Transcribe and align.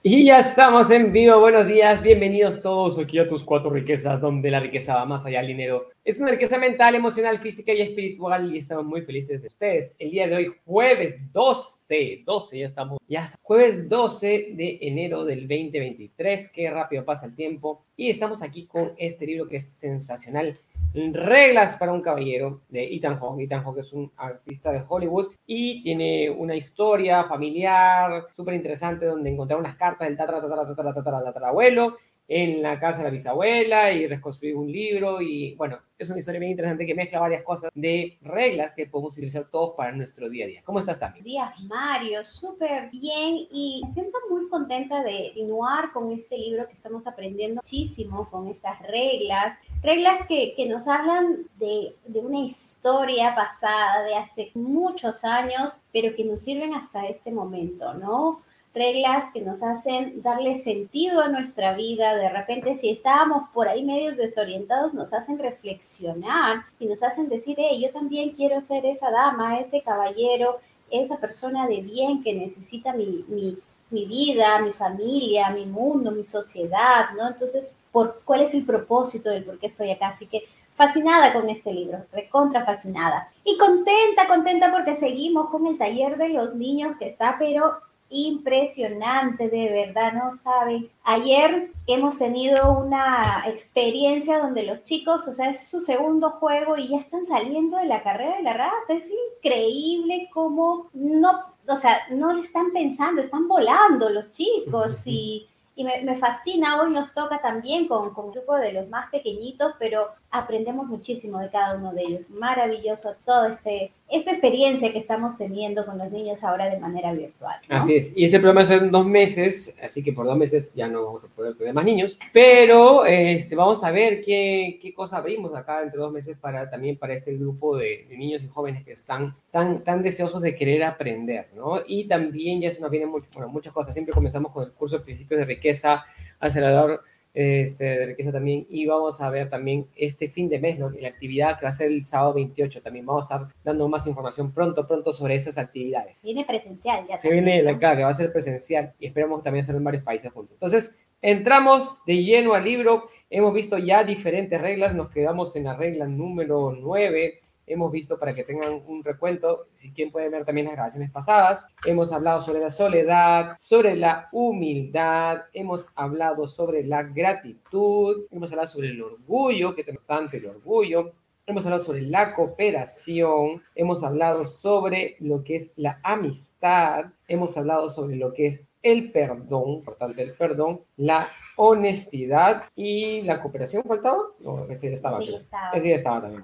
Y 0.00 0.24
ya 0.24 0.38
estamos 0.38 0.92
en 0.92 1.12
vivo, 1.12 1.40
buenos 1.40 1.66
días, 1.66 2.00
bienvenidos 2.00 2.62
todos 2.62 3.00
aquí 3.00 3.18
a 3.18 3.26
tus 3.26 3.42
cuatro 3.42 3.68
riquezas, 3.68 4.20
donde 4.20 4.48
la 4.48 4.60
riqueza 4.60 4.94
va 4.94 5.04
más 5.04 5.26
allá 5.26 5.38
del 5.38 5.48
dinero. 5.48 5.88
Es 6.04 6.20
una 6.20 6.30
riqueza 6.30 6.56
mental, 6.56 6.94
emocional, 6.94 7.40
física 7.40 7.72
y 7.72 7.80
espiritual 7.80 8.54
y 8.54 8.58
estamos 8.58 8.84
muy 8.84 9.02
felices 9.02 9.42
de 9.42 9.48
ustedes. 9.48 9.96
El 9.98 10.12
día 10.12 10.28
de 10.28 10.36
hoy, 10.36 10.54
jueves 10.64 11.32
12, 11.32 12.22
12, 12.24 12.58
ya 12.60 12.66
estamos, 12.66 12.98
ya 13.08 13.28
jueves 13.42 13.88
12 13.88 14.52
de 14.52 14.78
enero 14.82 15.24
del 15.24 15.48
2023, 15.48 16.52
qué 16.52 16.70
rápido 16.70 17.04
pasa 17.04 17.26
el 17.26 17.34
tiempo. 17.34 17.82
Y 17.96 18.08
estamos 18.08 18.44
aquí 18.44 18.66
con 18.66 18.92
este 18.98 19.26
libro 19.26 19.48
que 19.48 19.56
es 19.56 19.64
sensacional, 19.64 20.56
Reglas 20.94 21.76
para 21.76 21.92
un 21.92 22.00
caballero 22.00 22.62
de 22.68 22.94
Ethan 22.94 23.18
Hawke. 23.18 23.42
Ethan 23.42 23.62
Hawke 23.62 23.80
es 23.80 23.92
un 23.92 24.10
artista 24.16 24.72
de 24.72 24.82
Hollywood 24.88 25.32
y 25.46 25.82
tiene 25.82 26.30
una 26.30 26.56
historia 26.56 27.24
familiar 27.24 28.26
súper 28.34 28.54
interesante 28.54 29.06
donde 29.06 29.30
encontrar 29.30 29.60
unas 29.60 29.76
cartas 29.76 30.08
del 30.08 30.16
tatarabuelo 30.16 31.96
en 32.28 32.60
la 32.60 32.78
casa 32.78 32.98
de 32.98 33.04
la 33.04 33.10
bisabuela 33.10 33.90
y 33.90 34.06
reconstruir 34.06 34.54
un 34.54 34.70
libro 34.70 35.22
y 35.22 35.54
bueno, 35.54 35.78
es 35.96 36.10
una 36.10 36.18
historia 36.18 36.38
bien 36.38 36.52
interesante 36.52 36.84
que 36.84 36.94
mezcla 36.94 37.20
varias 37.20 37.42
cosas 37.42 37.70
de 37.74 38.18
reglas 38.20 38.72
que 38.72 38.86
podemos 38.86 39.14
utilizar 39.14 39.48
todos 39.50 39.74
para 39.74 39.92
nuestro 39.92 40.28
día 40.28 40.44
a 40.44 40.48
día. 40.48 40.62
¿Cómo 40.62 40.78
estás, 40.78 41.00
Tami? 41.00 41.22
Días, 41.22 41.50
Mario, 41.62 42.22
súper 42.24 42.90
bien 42.90 43.48
y 43.50 43.80
me 43.82 43.92
siento 43.92 44.18
muy 44.30 44.46
contenta 44.50 45.02
de 45.02 45.32
continuar 45.34 45.90
con 45.92 46.12
este 46.12 46.36
libro 46.36 46.66
que 46.66 46.74
estamos 46.74 47.06
aprendiendo 47.06 47.62
muchísimo 47.64 48.28
con 48.30 48.48
estas 48.48 48.78
reglas, 48.82 49.58
reglas 49.82 50.26
que, 50.26 50.54
que 50.54 50.66
nos 50.66 50.88
hablan 50.88 51.46
de, 51.58 51.94
de 52.06 52.20
una 52.20 52.40
historia 52.40 53.34
pasada 53.34 54.02
de 54.04 54.16
hace 54.16 54.50
muchos 54.54 55.24
años, 55.24 55.74
pero 55.92 56.14
que 56.14 56.24
nos 56.24 56.42
sirven 56.42 56.74
hasta 56.74 57.06
este 57.06 57.30
momento, 57.30 57.94
¿no? 57.94 58.40
reglas 58.74 59.24
que 59.32 59.40
nos 59.40 59.62
hacen 59.62 60.22
darle 60.22 60.58
sentido 60.58 61.20
a 61.20 61.28
nuestra 61.28 61.74
vida. 61.74 62.16
De 62.16 62.28
repente, 62.28 62.76
si 62.76 62.90
estábamos 62.90 63.48
por 63.52 63.68
ahí 63.68 63.82
medios 63.82 64.16
desorientados, 64.16 64.94
nos 64.94 65.12
hacen 65.12 65.38
reflexionar 65.38 66.64
y 66.78 66.86
nos 66.86 67.02
hacen 67.02 67.28
decir, 67.28 67.56
hey, 67.58 67.80
yo 67.82 67.90
también 67.90 68.30
quiero 68.30 68.60
ser 68.60 68.86
esa 68.86 69.10
dama, 69.10 69.58
ese 69.58 69.82
caballero, 69.82 70.60
esa 70.90 71.16
persona 71.18 71.66
de 71.66 71.80
bien 71.80 72.22
que 72.22 72.34
necesita 72.34 72.92
mi, 72.92 73.24
mi, 73.28 73.58
mi 73.90 74.06
vida, 74.06 74.60
mi 74.60 74.70
familia, 74.72 75.50
mi 75.50 75.66
mundo, 75.66 76.10
mi 76.10 76.24
sociedad, 76.24 77.10
¿no? 77.16 77.28
Entonces, 77.28 77.72
¿por, 77.98 78.20
¿cuál 78.24 78.42
es 78.42 78.54
el 78.54 78.64
propósito 78.64 79.28
del 79.28 79.42
por 79.42 79.58
qué 79.58 79.66
estoy 79.66 79.90
acá? 79.90 80.08
Así 80.10 80.28
que 80.28 80.44
fascinada 80.76 81.32
con 81.32 81.50
este 81.50 81.72
libro, 81.72 81.98
recontra 82.12 82.64
fascinada. 82.64 83.28
Y 83.42 83.58
contenta, 83.58 84.28
contenta 84.28 84.70
porque 84.70 84.94
seguimos 84.94 85.50
con 85.50 85.66
el 85.66 85.76
taller 85.76 86.16
de 86.16 86.28
los 86.28 86.54
niños 86.54 86.96
que 86.96 87.08
está, 87.08 87.34
pero 87.40 87.78
impresionante, 88.08 89.48
de 89.48 89.68
verdad, 89.70 90.12
no 90.12 90.30
saben. 90.30 90.88
Ayer 91.02 91.72
hemos 91.88 92.18
tenido 92.18 92.78
una 92.78 93.42
experiencia 93.48 94.38
donde 94.38 94.62
los 94.62 94.84
chicos, 94.84 95.26
o 95.26 95.34
sea, 95.34 95.50
es 95.50 95.68
su 95.68 95.80
segundo 95.80 96.30
juego 96.30 96.76
y 96.76 96.86
ya 96.90 96.98
están 96.98 97.26
saliendo 97.26 97.78
de 97.78 97.86
la 97.86 98.04
carrera 98.04 98.36
de 98.36 98.44
la 98.44 98.52
rata. 98.54 98.94
Es 98.94 99.10
increíble 99.36 100.30
cómo 100.32 100.88
no, 100.92 101.32
o 101.66 101.76
sea, 101.76 101.98
no 102.12 102.32
le 102.32 102.42
están 102.42 102.70
pensando, 102.70 103.20
están 103.20 103.48
volando 103.48 104.08
los 104.08 104.30
chicos 104.30 105.02
y 105.04 105.48
y 105.78 105.84
me, 105.84 106.16
fascina, 106.16 106.82
hoy 106.82 106.90
nos 106.90 107.14
toca 107.14 107.40
también 107.40 107.86
con, 107.86 108.12
con 108.12 108.26
un 108.26 108.32
grupo 108.32 108.56
de 108.56 108.72
los 108.72 108.88
más 108.88 109.08
pequeñitos, 109.12 109.74
pero 109.78 110.08
aprendemos 110.30 110.86
muchísimo 110.86 111.38
de 111.38 111.50
cada 111.50 111.76
uno 111.76 111.92
de 111.92 112.02
ellos. 112.02 112.30
Maravilloso 112.30 113.14
toda 113.24 113.50
este, 113.50 113.92
esta 114.10 114.32
experiencia 114.32 114.92
que 114.92 114.98
estamos 114.98 115.38
teniendo 115.38 115.86
con 115.86 115.96
los 115.96 116.10
niños 116.10 116.44
ahora 116.44 116.68
de 116.68 116.78
manera 116.78 117.12
virtual. 117.12 117.56
Así 117.68 117.96
es, 117.96 118.16
y 118.16 118.24
este 118.24 118.38
programa 118.38 118.62
es 118.62 118.70
en 118.70 118.90
dos 118.90 119.06
meses, 119.06 119.76
así 119.82 120.02
que 120.02 120.12
por 120.12 120.26
dos 120.26 120.36
meses 120.36 120.74
ya 120.74 120.88
no 120.88 121.04
vamos 121.04 121.24
a 121.24 121.28
poder 121.28 121.56
tener 121.56 121.72
más 121.72 121.84
niños, 121.84 122.18
pero 122.32 123.06
este, 123.06 123.56
vamos 123.56 123.82
a 123.84 123.90
ver 123.90 124.20
qué, 124.20 124.78
qué 124.82 124.92
cosa 124.92 125.18
abrimos 125.18 125.54
acá 125.54 125.82
entre 125.82 125.98
dos 125.98 126.12
meses 126.12 126.36
para 126.38 126.68
también 126.68 126.98
para 126.98 127.14
este 127.14 127.34
grupo 127.34 127.76
de, 127.76 128.06
niños 128.10 128.42
y 128.42 128.48
jóvenes 128.48 128.84
que 128.84 128.92
están 128.92 129.34
tan, 129.50 129.84
tan 129.84 130.02
deseosos 130.02 130.42
de 130.42 130.54
querer 130.54 130.82
aprender, 130.82 131.48
¿no? 131.54 131.80
Y 131.86 132.06
también 132.06 132.60
ya 132.60 132.72
se 132.72 132.80
nos 132.80 132.90
vienen 132.90 133.10
bueno, 133.10 133.48
muchas 133.48 133.72
cosas, 133.72 133.94
siempre 133.94 134.12
comenzamos 134.12 134.52
con 134.52 134.64
el 134.64 134.72
curso 134.72 134.98
de 134.98 135.04
principios 135.04 135.38
de 135.38 135.46
riqueza, 135.46 136.04
acelerador 136.40 137.02
este, 137.34 137.84
de 137.84 138.06
riqueza 138.06 138.32
también. 138.32 138.66
Y 138.68 138.86
vamos 138.86 139.20
a 139.20 139.30
ver 139.30 139.48
también 139.48 139.86
este 139.96 140.28
fin 140.28 140.48
de 140.48 140.58
mes, 140.58 140.78
¿no? 140.78 140.90
la 140.90 141.08
actividad 141.08 141.58
que 141.58 141.66
va 141.66 141.70
a 141.70 141.72
ser 141.72 141.88
el 141.88 142.04
sábado 142.04 142.34
28. 142.34 142.82
También 142.82 143.06
vamos 143.06 143.30
a 143.30 143.34
estar 143.34 143.54
dando 143.64 143.88
más 143.88 144.06
información 144.06 144.52
pronto, 144.52 144.86
pronto 144.86 145.12
sobre 145.12 145.34
esas 145.34 145.58
actividades. 145.58 146.16
Viene 146.22 146.44
presencial, 146.44 147.06
ya. 147.08 147.18
Se 147.18 147.30
viene, 147.30 147.62
la 147.62 147.78
claro, 147.78 147.96
que 147.96 148.02
va 148.04 148.10
a 148.10 148.14
ser 148.14 148.32
presencial 148.32 148.94
y 148.98 149.06
esperamos 149.06 149.42
también 149.42 149.62
hacerlo 149.62 149.78
en 149.78 149.84
varios 149.84 150.02
países 150.02 150.32
juntos. 150.32 150.54
Entonces, 150.54 150.98
entramos 151.22 152.04
de 152.06 152.22
lleno 152.22 152.54
al 152.54 152.64
libro. 152.64 153.08
Hemos 153.30 153.52
visto 153.52 153.78
ya 153.78 154.04
diferentes 154.04 154.60
reglas. 154.60 154.94
Nos 154.94 155.10
quedamos 155.10 155.54
en 155.56 155.64
la 155.64 155.76
regla 155.76 156.06
número 156.06 156.76
9 156.78 157.40
hemos 157.68 157.92
visto 157.92 158.18
para 158.18 158.32
que 158.32 158.44
tengan 158.44 158.82
un 158.86 159.04
recuento, 159.04 159.66
si 159.74 159.92
quieren 159.92 160.12
pueden 160.12 160.32
ver 160.32 160.44
también 160.44 160.66
las 160.66 160.74
grabaciones 160.74 161.10
pasadas, 161.10 161.66
hemos 161.84 162.12
hablado 162.12 162.40
sobre 162.40 162.60
la 162.60 162.70
soledad, 162.70 163.56
sobre 163.58 163.96
la 163.96 164.28
humildad, 164.32 165.42
hemos 165.52 165.88
hablado 165.94 166.48
sobre 166.48 166.84
la 166.84 167.02
gratitud, 167.02 168.26
hemos 168.30 168.50
hablado 168.52 168.68
sobre 168.68 168.88
el 168.90 169.02
orgullo, 169.02 169.74
que 169.74 169.82
es 169.82 169.88
importante 169.88 170.38
el 170.38 170.46
orgullo, 170.46 171.12
hemos 171.46 171.64
hablado 171.64 171.82
sobre 171.82 172.02
la 172.02 172.34
cooperación, 172.34 173.62
hemos 173.74 174.04
hablado 174.04 174.44
sobre 174.44 175.16
lo 175.20 175.42
que 175.42 175.56
es 175.56 175.72
la 175.76 175.98
amistad, 176.02 177.06
hemos 177.26 177.56
hablado 177.56 177.88
sobre 177.88 178.16
lo 178.16 178.34
que 178.34 178.48
es 178.48 178.66
el 178.82 179.10
perdón, 179.10 179.68
importante 179.70 180.22
el 180.22 180.32
perdón, 180.32 180.80
la 180.96 181.26
honestidad 181.56 182.64
y 182.76 183.22
la 183.22 183.40
cooperación. 183.40 183.82
¿Faltaba? 183.84 184.18
No, 184.40 184.64
ese 184.70 184.90
ya 184.90 184.94
estaba. 184.94 185.20
Sí, 185.20 185.34
estaba. 185.34 185.76
Ese 185.76 185.88
ya 185.88 185.94
estaba 185.96 186.22
también. 186.22 186.42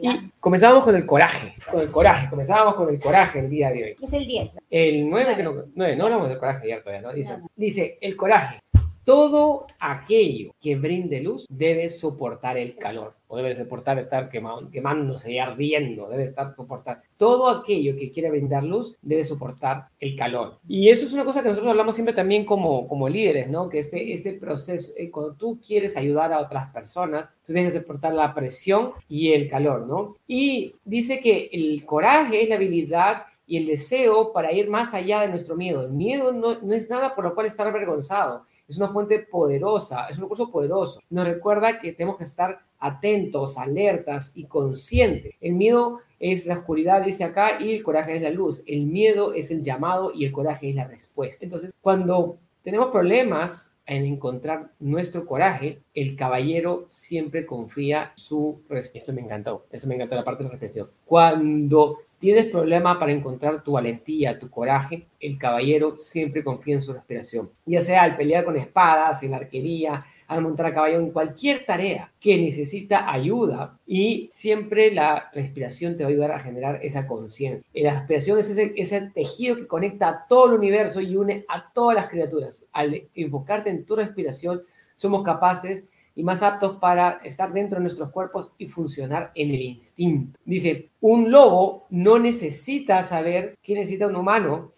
Y 0.00 0.30
comenzamos 0.40 0.84
con 0.84 0.94
el 0.94 1.04
coraje, 1.06 1.54
con 1.70 1.80
el 1.80 1.90
coraje, 1.90 2.28
comenzábamos 2.30 2.74
con 2.74 2.88
el 2.88 3.00
coraje 3.00 3.40
el 3.40 3.50
día 3.50 3.70
de 3.70 3.84
hoy. 3.84 3.96
Es 4.00 4.12
el 4.12 4.26
10. 4.26 4.52
El 4.70 5.10
9, 5.10 5.36
que 5.36 5.42
no, 5.42 5.54
9, 5.74 5.96
no 5.96 6.04
hablamos 6.04 6.28
del 6.28 6.38
coraje 6.38 6.64
ayer 6.64 6.82
todavía, 6.82 7.08
¿no? 7.08 7.12
Dice, 7.12 7.38
dice, 7.56 7.98
el 8.00 8.16
coraje. 8.16 8.60
Todo 9.08 9.66
aquello 9.78 10.50
que 10.60 10.76
brinde 10.76 11.22
luz 11.22 11.46
debe 11.48 11.88
soportar 11.88 12.58
el 12.58 12.76
calor 12.76 13.14
o 13.26 13.38
debe 13.38 13.54
soportar 13.54 13.98
estar 13.98 14.28
quemándose 14.28 15.32
y 15.32 15.38
ardiendo, 15.38 16.10
debe 16.10 16.24
estar 16.24 16.54
soportar. 16.54 17.00
Todo 17.16 17.48
aquello 17.48 17.96
que 17.96 18.12
quiere 18.12 18.28
brindar 18.28 18.64
luz 18.64 18.98
debe 19.00 19.24
soportar 19.24 19.86
el 19.98 20.14
calor. 20.14 20.58
Y 20.68 20.90
eso 20.90 21.06
es 21.06 21.14
una 21.14 21.24
cosa 21.24 21.42
que 21.42 21.48
nosotros 21.48 21.70
hablamos 21.70 21.94
siempre 21.94 22.12
también 22.12 22.44
como, 22.44 22.86
como 22.86 23.08
líderes, 23.08 23.48
¿no? 23.48 23.70
Que 23.70 23.78
este, 23.78 24.12
este 24.12 24.34
proceso, 24.34 24.92
eh, 24.98 25.10
cuando 25.10 25.32
tú 25.32 25.58
quieres 25.66 25.96
ayudar 25.96 26.30
a 26.34 26.40
otras 26.40 26.70
personas, 26.70 27.32
tú 27.46 27.54
tienes 27.54 27.72
que 27.72 27.80
soportar 27.80 28.12
la 28.12 28.34
presión 28.34 28.92
y 29.08 29.32
el 29.32 29.48
calor, 29.48 29.86
¿no? 29.86 30.16
Y 30.26 30.74
dice 30.84 31.20
que 31.20 31.48
el 31.50 31.82
coraje 31.86 32.42
es 32.42 32.50
la 32.50 32.56
habilidad 32.56 33.22
y 33.46 33.56
el 33.56 33.68
deseo 33.68 34.34
para 34.34 34.52
ir 34.52 34.68
más 34.68 34.92
allá 34.92 35.22
de 35.22 35.28
nuestro 35.28 35.56
miedo. 35.56 35.86
El 35.86 35.92
miedo 35.92 36.30
no, 36.30 36.60
no 36.60 36.74
es 36.74 36.90
nada 36.90 37.14
por 37.14 37.24
lo 37.24 37.34
cual 37.34 37.46
estar 37.46 37.66
avergonzado 37.66 38.44
es 38.68 38.76
una 38.76 38.88
fuente 38.88 39.20
poderosa, 39.20 40.06
es 40.08 40.18
un 40.18 40.24
recurso 40.24 40.50
poderoso. 40.50 41.00
Nos 41.10 41.26
recuerda 41.26 41.80
que 41.80 41.92
tenemos 41.92 42.18
que 42.18 42.24
estar 42.24 42.60
atentos, 42.78 43.58
alertas 43.58 44.32
y 44.36 44.44
conscientes. 44.44 45.34
El 45.40 45.54
miedo 45.54 46.00
es 46.20 46.46
la 46.46 46.58
oscuridad, 46.58 47.02
dice 47.02 47.24
acá, 47.24 47.60
y 47.60 47.72
el 47.72 47.82
coraje 47.82 48.16
es 48.16 48.22
la 48.22 48.30
luz. 48.30 48.62
El 48.66 48.86
miedo 48.86 49.32
es 49.32 49.50
el 49.50 49.62
llamado 49.62 50.12
y 50.12 50.24
el 50.24 50.32
coraje 50.32 50.70
es 50.70 50.76
la 50.76 50.86
respuesta. 50.86 51.44
Entonces, 51.44 51.72
cuando 51.80 52.38
tenemos 52.62 52.90
problemas 52.90 53.74
en 53.86 54.04
encontrar 54.04 54.72
nuestro 54.80 55.24
coraje, 55.24 55.80
el 55.94 56.14
caballero 56.14 56.84
siempre 56.88 57.46
confía 57.46 58.12
su... 58.16 58.60
Eso 58.68 59.12
me 59.14 59.22
encantó, 59.22 59.64
eso 59.70 59.88
me 59.88 59.94
encantó 59.94 60.14
la 60.14 60.24
parte 60.24 60.42
de 60.42 60.48
la 60.48 60.52
reflexión. 60.52 60.90
Cuando 61.06 62.00
tienes 62.18 62.46
problema 62.46 62.98
para 62.98 63.12
encontrar 63.12 63.62
tu 63.62 63.72
valentía, 63.72 64.38
tu 64.38 64.50
coraje, 64.50 65.06
el 65.20 65.38
caballero 65.38 65.96
siempre 65.98 66.44
confía 66.44 66.76
en 66.76 66.82
su 66.82 66.92
respiración. 66.92 67.50
Ya 67.66 67.80
sea 67.80 68.02
al 68.02 68.16
pelear 68.16 68.44
con 68.44 68.56
espadas, 68.56 69.22
en 69.22 69.32
la 69.32 69.38
arquería, 69.38 70.04
al 70.26 70.42
montar 70.42 70.66
a 70.66 70.74
caballo, 70.74 70.98
en 70.98 71.10
cualquier 71.10 71.64
tarea 71.64 72.12
que 72.20 72.36
necesita 72.36 73.10
ayuda 73.10 73.78
y 73.86 74.28
siempre 74.30 74.92
la 74.92 75.30
respiración 75.32 75.96
te 75.96 76.04
va 76.04 76.08
a 76.10 76.12
ayudar 76.12 76.32
a 76.32 76.40
generar 76.40 76.80
esa 76.82 77.06
conciencia. 77.06 77.68
La 77.72 77.94
respiración 77.94 78.38
es 78.38 78.50
ese, 78.50 78.74
ese 78.76 79.10
tejido 79.10 79.56
que 79.56 79.66
conecta 79.66 80.08
a 80.08 80.26
todo 80.28 80.52
el 80.52 80.58
universo 80.58 81.00
y 81.00 81.16
une 81.16 81.44
a 81.48 81.72
todas 81.72 81.96
las 81.96 82.08
criaturas. 82.08 82.64
Al 82.72 83.08
enfocarte 83.14 83.70
en 83.70 83.84
tu 83.84 83.96
respiración, 83.96 84.62
somos 84.96 85.22
capaces 85.22 85.87
y 86.18 86.24
más 86.24 86.42
aptos 86.42 86.78
para 86.78 87.20
estar 87.22 87.52
dentro 87.52 87.78
de 87.78 87.82
nuestros 87.82 88.10
cuerpos 88.10 88.50
y 88.58 88.66
funcionar 88.66 89.30
en 89.36 89.50
el 89.50 89.62
instinto. 89.62 90.36
Dice, 90.44 90.90
un 91.00 91.30
lobo 91.30 91.86
no 91.90 92.18
necesita 92.18 93.04
saber 93.04 93.56
qué 93.62 93.74
necesita 93.74 94.08
un 94.08 94.16
humano, 94.16 94.68
o 94.68 94.72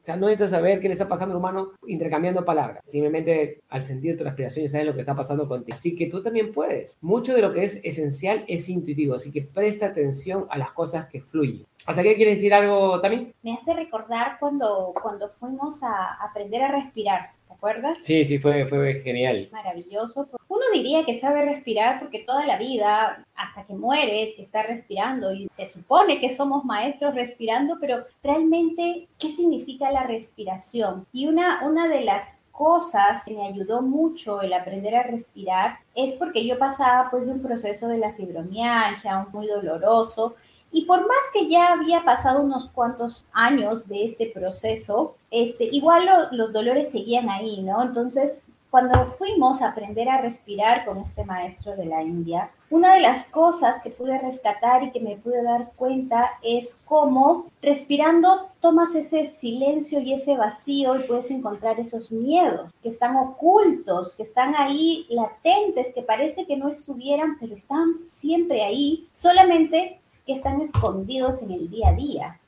sea, 0.00 0.16
no 0.16 0.28
necesita 0.28 0.48
saber 0.56 0.80
qué 0.80 0.88
le 0.88 0.94
está 0.94 1.06
pasando 1.06 1.34
al 1.34 1.40
humano 1.40 1.72
intercambiando 1.86 2.42
palabras. 2.42 2.80
Simplemente 2.84 3.60
al 3.68 3.82
sentir 3.82 4.16
tu 4.16 4.24
respiración 4.24 4.64
ya 4.64 4.70
sabes 4.70 4.86
lo 4.86 4.94
que 4.94 5.00
está 5.00 5.14
pasando 5.14 5.46
contigo. 5.46 5.74
Así 5.74 5.94
que 5.94 6.06
tú 6.06 6.22
también 6.22 6.54
puedes. 6.54 6.96
Mucho 7.02 7.34
de 7.34 7.42
lo 7.42 7.52
que 7.52 7.64
es 7.64 7.84
esencial 7.84 8.46
es 8.48 8.66
intuitivo, 8.70 9.16
así 9.16 9.30
que 9.30 9.42
presta 9.42 9.88
atención 9.88 10.46
a 10.48 10.56
las 10.56 10.72
cosas 10.72 11.06
que 11.08 11.20
fluyen. 11.20 11.66
¿Hasta 11.86 12.02
qué 12.02 12.16
quiere 12.16 12.30
decir 12.30 12.54
algo 12.54 12.98
también? 13.02 13.34
Me 13.42 13.52
hace 13.52 13.74
recordar 13.74 14.38
cuando, 14.40 14.94
cuando 15.02 15.28
fuimos 15.28 15.82
a 15.82 16.14
aprender 16.14 16.62
a 16.62 16.72
respirar 16.72 17.37
acuerdas? 17.58 17.98
Sí, 18.02 18.24
sí, 18.24 18.38
fue, 18.38 18.66
fue 18.66 19.00
genial. 19.02 19.48
Maravilloso. 19.52 20.28
Uno 20.48 20.62
diría 20.72 21.04
que 21.04 21.20
sabe 21.20 21.44
respirar 21.44 21.98
porque 21.98 22.24
toda 22.24 22.46
la 22.46 22.56
vida, 22.56 23.24
hasta 23.34 23.64
que 23.64 23.74
muere, 23.74 24.40
está 24.40 24.62
respirando 24.62 25.34
y 25.34 25.48
se 25.48 25.66
supone 25.66 26.20
que 26.20 26.34
somos 26.34 26.64
maestros 26.64 27.14
respirando, 27.14 27.78
pero 27.80 28.04
realmente, 28.22 29.08
¿qué 29.18 29.28
significa 29.28 29.90
la 29.90 30.04
respiración? 30.04 31.06
Y 31.12 31.26
una, 31.26 31.66
una 31.66 31.88
de 31.88 32.04
las 32.04 32.44
cosas 32.52 33.24
que 33.24 33.34
me 33.34 33.46
ayudó 33.46 33.82
mucho 33.82 34.42
el 34.42 34.52
aprender 34.52 34.96
a 34.96 35.04
respirar 35.04 35.78
es 35.94 36.14
porque 36.14 36.44
yo 36.44 36.58
pasaba 36.58 37.08
pues 37.08 37.26
de 37.26 37.32
un 37.32 37.42
proceso 37.42 37.86
de 37.86 37.98
la 37.98 38.14
fibromialgia 38.14 39.28
muy 39.32 39.46
doloroso 39.46 40.34
y 40.70 40.84
por 40.84 41.00
más 41.00 41.18
que 41.32 41.48
ya 41.48 41.72
había 41.72 42.04
pasado 42.04 42.42
unos 42.42 42.68
cuantos 42.68 43.24
años 43.32 43.88
de 43.88 44.04
este 44.04 44.26
proceso, 44.26 45.16
este, 45.30 45.64
igual 45.64 46.08
los 46.32 46.52
dolores 46.52 46.90
seguían 46.90 47.30
ahí, 47.30 47.62
¿no? 47.62 47.82
Entonces 47.82 48.46
cuando 48.70 49.06
fuimos 49.06 49.62
a 49.62 49.70
aprender 49.70 50.08
a 50.08 50.20
respirar 50.20 50.84
con 50.84 50.98
este 50.98 51.24
maestro 51.24 51.74
de 51.74 51.86
la 51.86 52.02
India, 52.02 52.50
una 52.70 52.94
de 52.94 53.00
las 53.00 53.24
cosas 53.28 53.82
que 53.82 53.88
pude 53.88 54.18
rescatar 54.18 54.82
y 54.82 54.90
que 54.90 55.00
me 55.00 55.16
pude 55.16 55.42
dar 55.42 55.72
cuenta 55.74 56.32
es 56.42 56.82
cómo 56.84 57.46
respirando 57.62 58.50
tomas 58.60 58.94
ese 58.94 59.26
silencio 59.26 60.00
y 60.00 60.12
ese 60.12 60.36
vacío 60.36 60.96
y 60.96 61.04
puedes 61.04 61.30
encontrar 61.30 61.80
esos 61.80 62.12
miedos 62.12 62.70
que 62.82 62.90
están 62.90 63.16
ocultos, 63.16 64.14
que 64.14 64.24
están 64.24 64.54
ahí 64.54 65.06
latentes, 65.08 65.94
que 65.94 66.02
parece 66.02 66.46
que 66.46 66.58
no 66.58 66.68
estuvieran, 66.68 67.38
pero 67.40 67.54
están 67.54 68.00
siempre 68.06 68.62
ahí, 68.62 69.08
solamente 69.14 69.98
que 70.28 70.34
están 70.34 70.60
escondidos 70.60 71.40
en 71.40 71.52
el 71.52 71.70
día 71.70 71.88
a 71.88 71.94
día. 71.94 72.40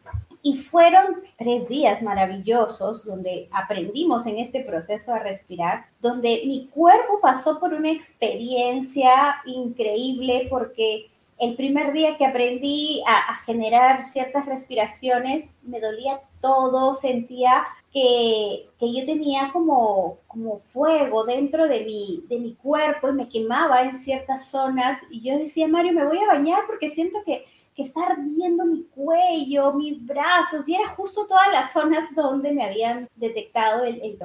Y 0.43 0.59
fueron 0.59 1.23
tres 1.39 1.67
días 1.67 2.03
maravillosos 2.03 3.07
donde 3.07 3.49
aprendimos 3.53 4.27
en 4.27 4.39
este 4.39 4.61
proceso 4.61 5.15
a 5.15 5.19
respirar, 5.19 5.87
donde 6.01 6.43
mi 6.47 6.69
cuerpo 6.69 7.21
pasó 7.23 7.59
por 7.59 7.73
una 7.73 7.91
experiencia 7.91 9.37
increíble 9.47 10.47
porque 10.51 11.11
el 11.39 11.57
primer 11.57 11.95
día 11.95 12.19
que 12.19 12.27
aprendí 12.27 13.03
a, 13.07 13.35
generar 13.47 14.05
ciertas 14.05 14.45
respiraciones, 14.45 15.51
me 15.63 15.81
dolía 15.81 16.21
todo, 16.43 16.93
sentía 16.93 17.67
que, 17.91 18.69
que, 18.79 18.93
yo 18.93 19.07
tenía 19.07 19.49
como, 19.51 20.19
como 20.29 20.59
fuego 20.59 21.25
dentro 21.25 21.67
de 21.67 21.87
mi, 21.87 22.25
de 22.29 22.39
mi 22.39 22.55
cuerpo 22.57 23.09
y 23.09 23.13
me 23.13 23.29
quemaba 23.31 23.85
en 23.85 23.99
ciertas 23.99 24.51
zonas. 24.51 24.99
Y 25.11 25.23
yo 25.23 25.39
decía, 25.39 25.67
Mario, 25.67 25.95
me 25.95 26.05
voy 26.05 26.19
a 26.19 26.27
bañar 26.27 26.61
porque 26.67 26.91
siento 26.91 27.21
que 27.25 27.47
que 27.81 27.87
está 27.87 28.03
ardiendo 28.03 28.67
mi 28.67 28.85
cuello, 28.95 29.73
mis 29.73 30.05
brazos, 30.05 30.69
y 30.69 30.75
era 30.75 30.91
justo 30.91 31.27
todas 31.27 31.51
las 31.51 31.73
zonas 31.73 32.15
donde 32.15 32.53
me 32.53 32.63
habían 32.63 33.09
detectado 33.17 33.85
el, 33.85 34.03
el 34.03 34.19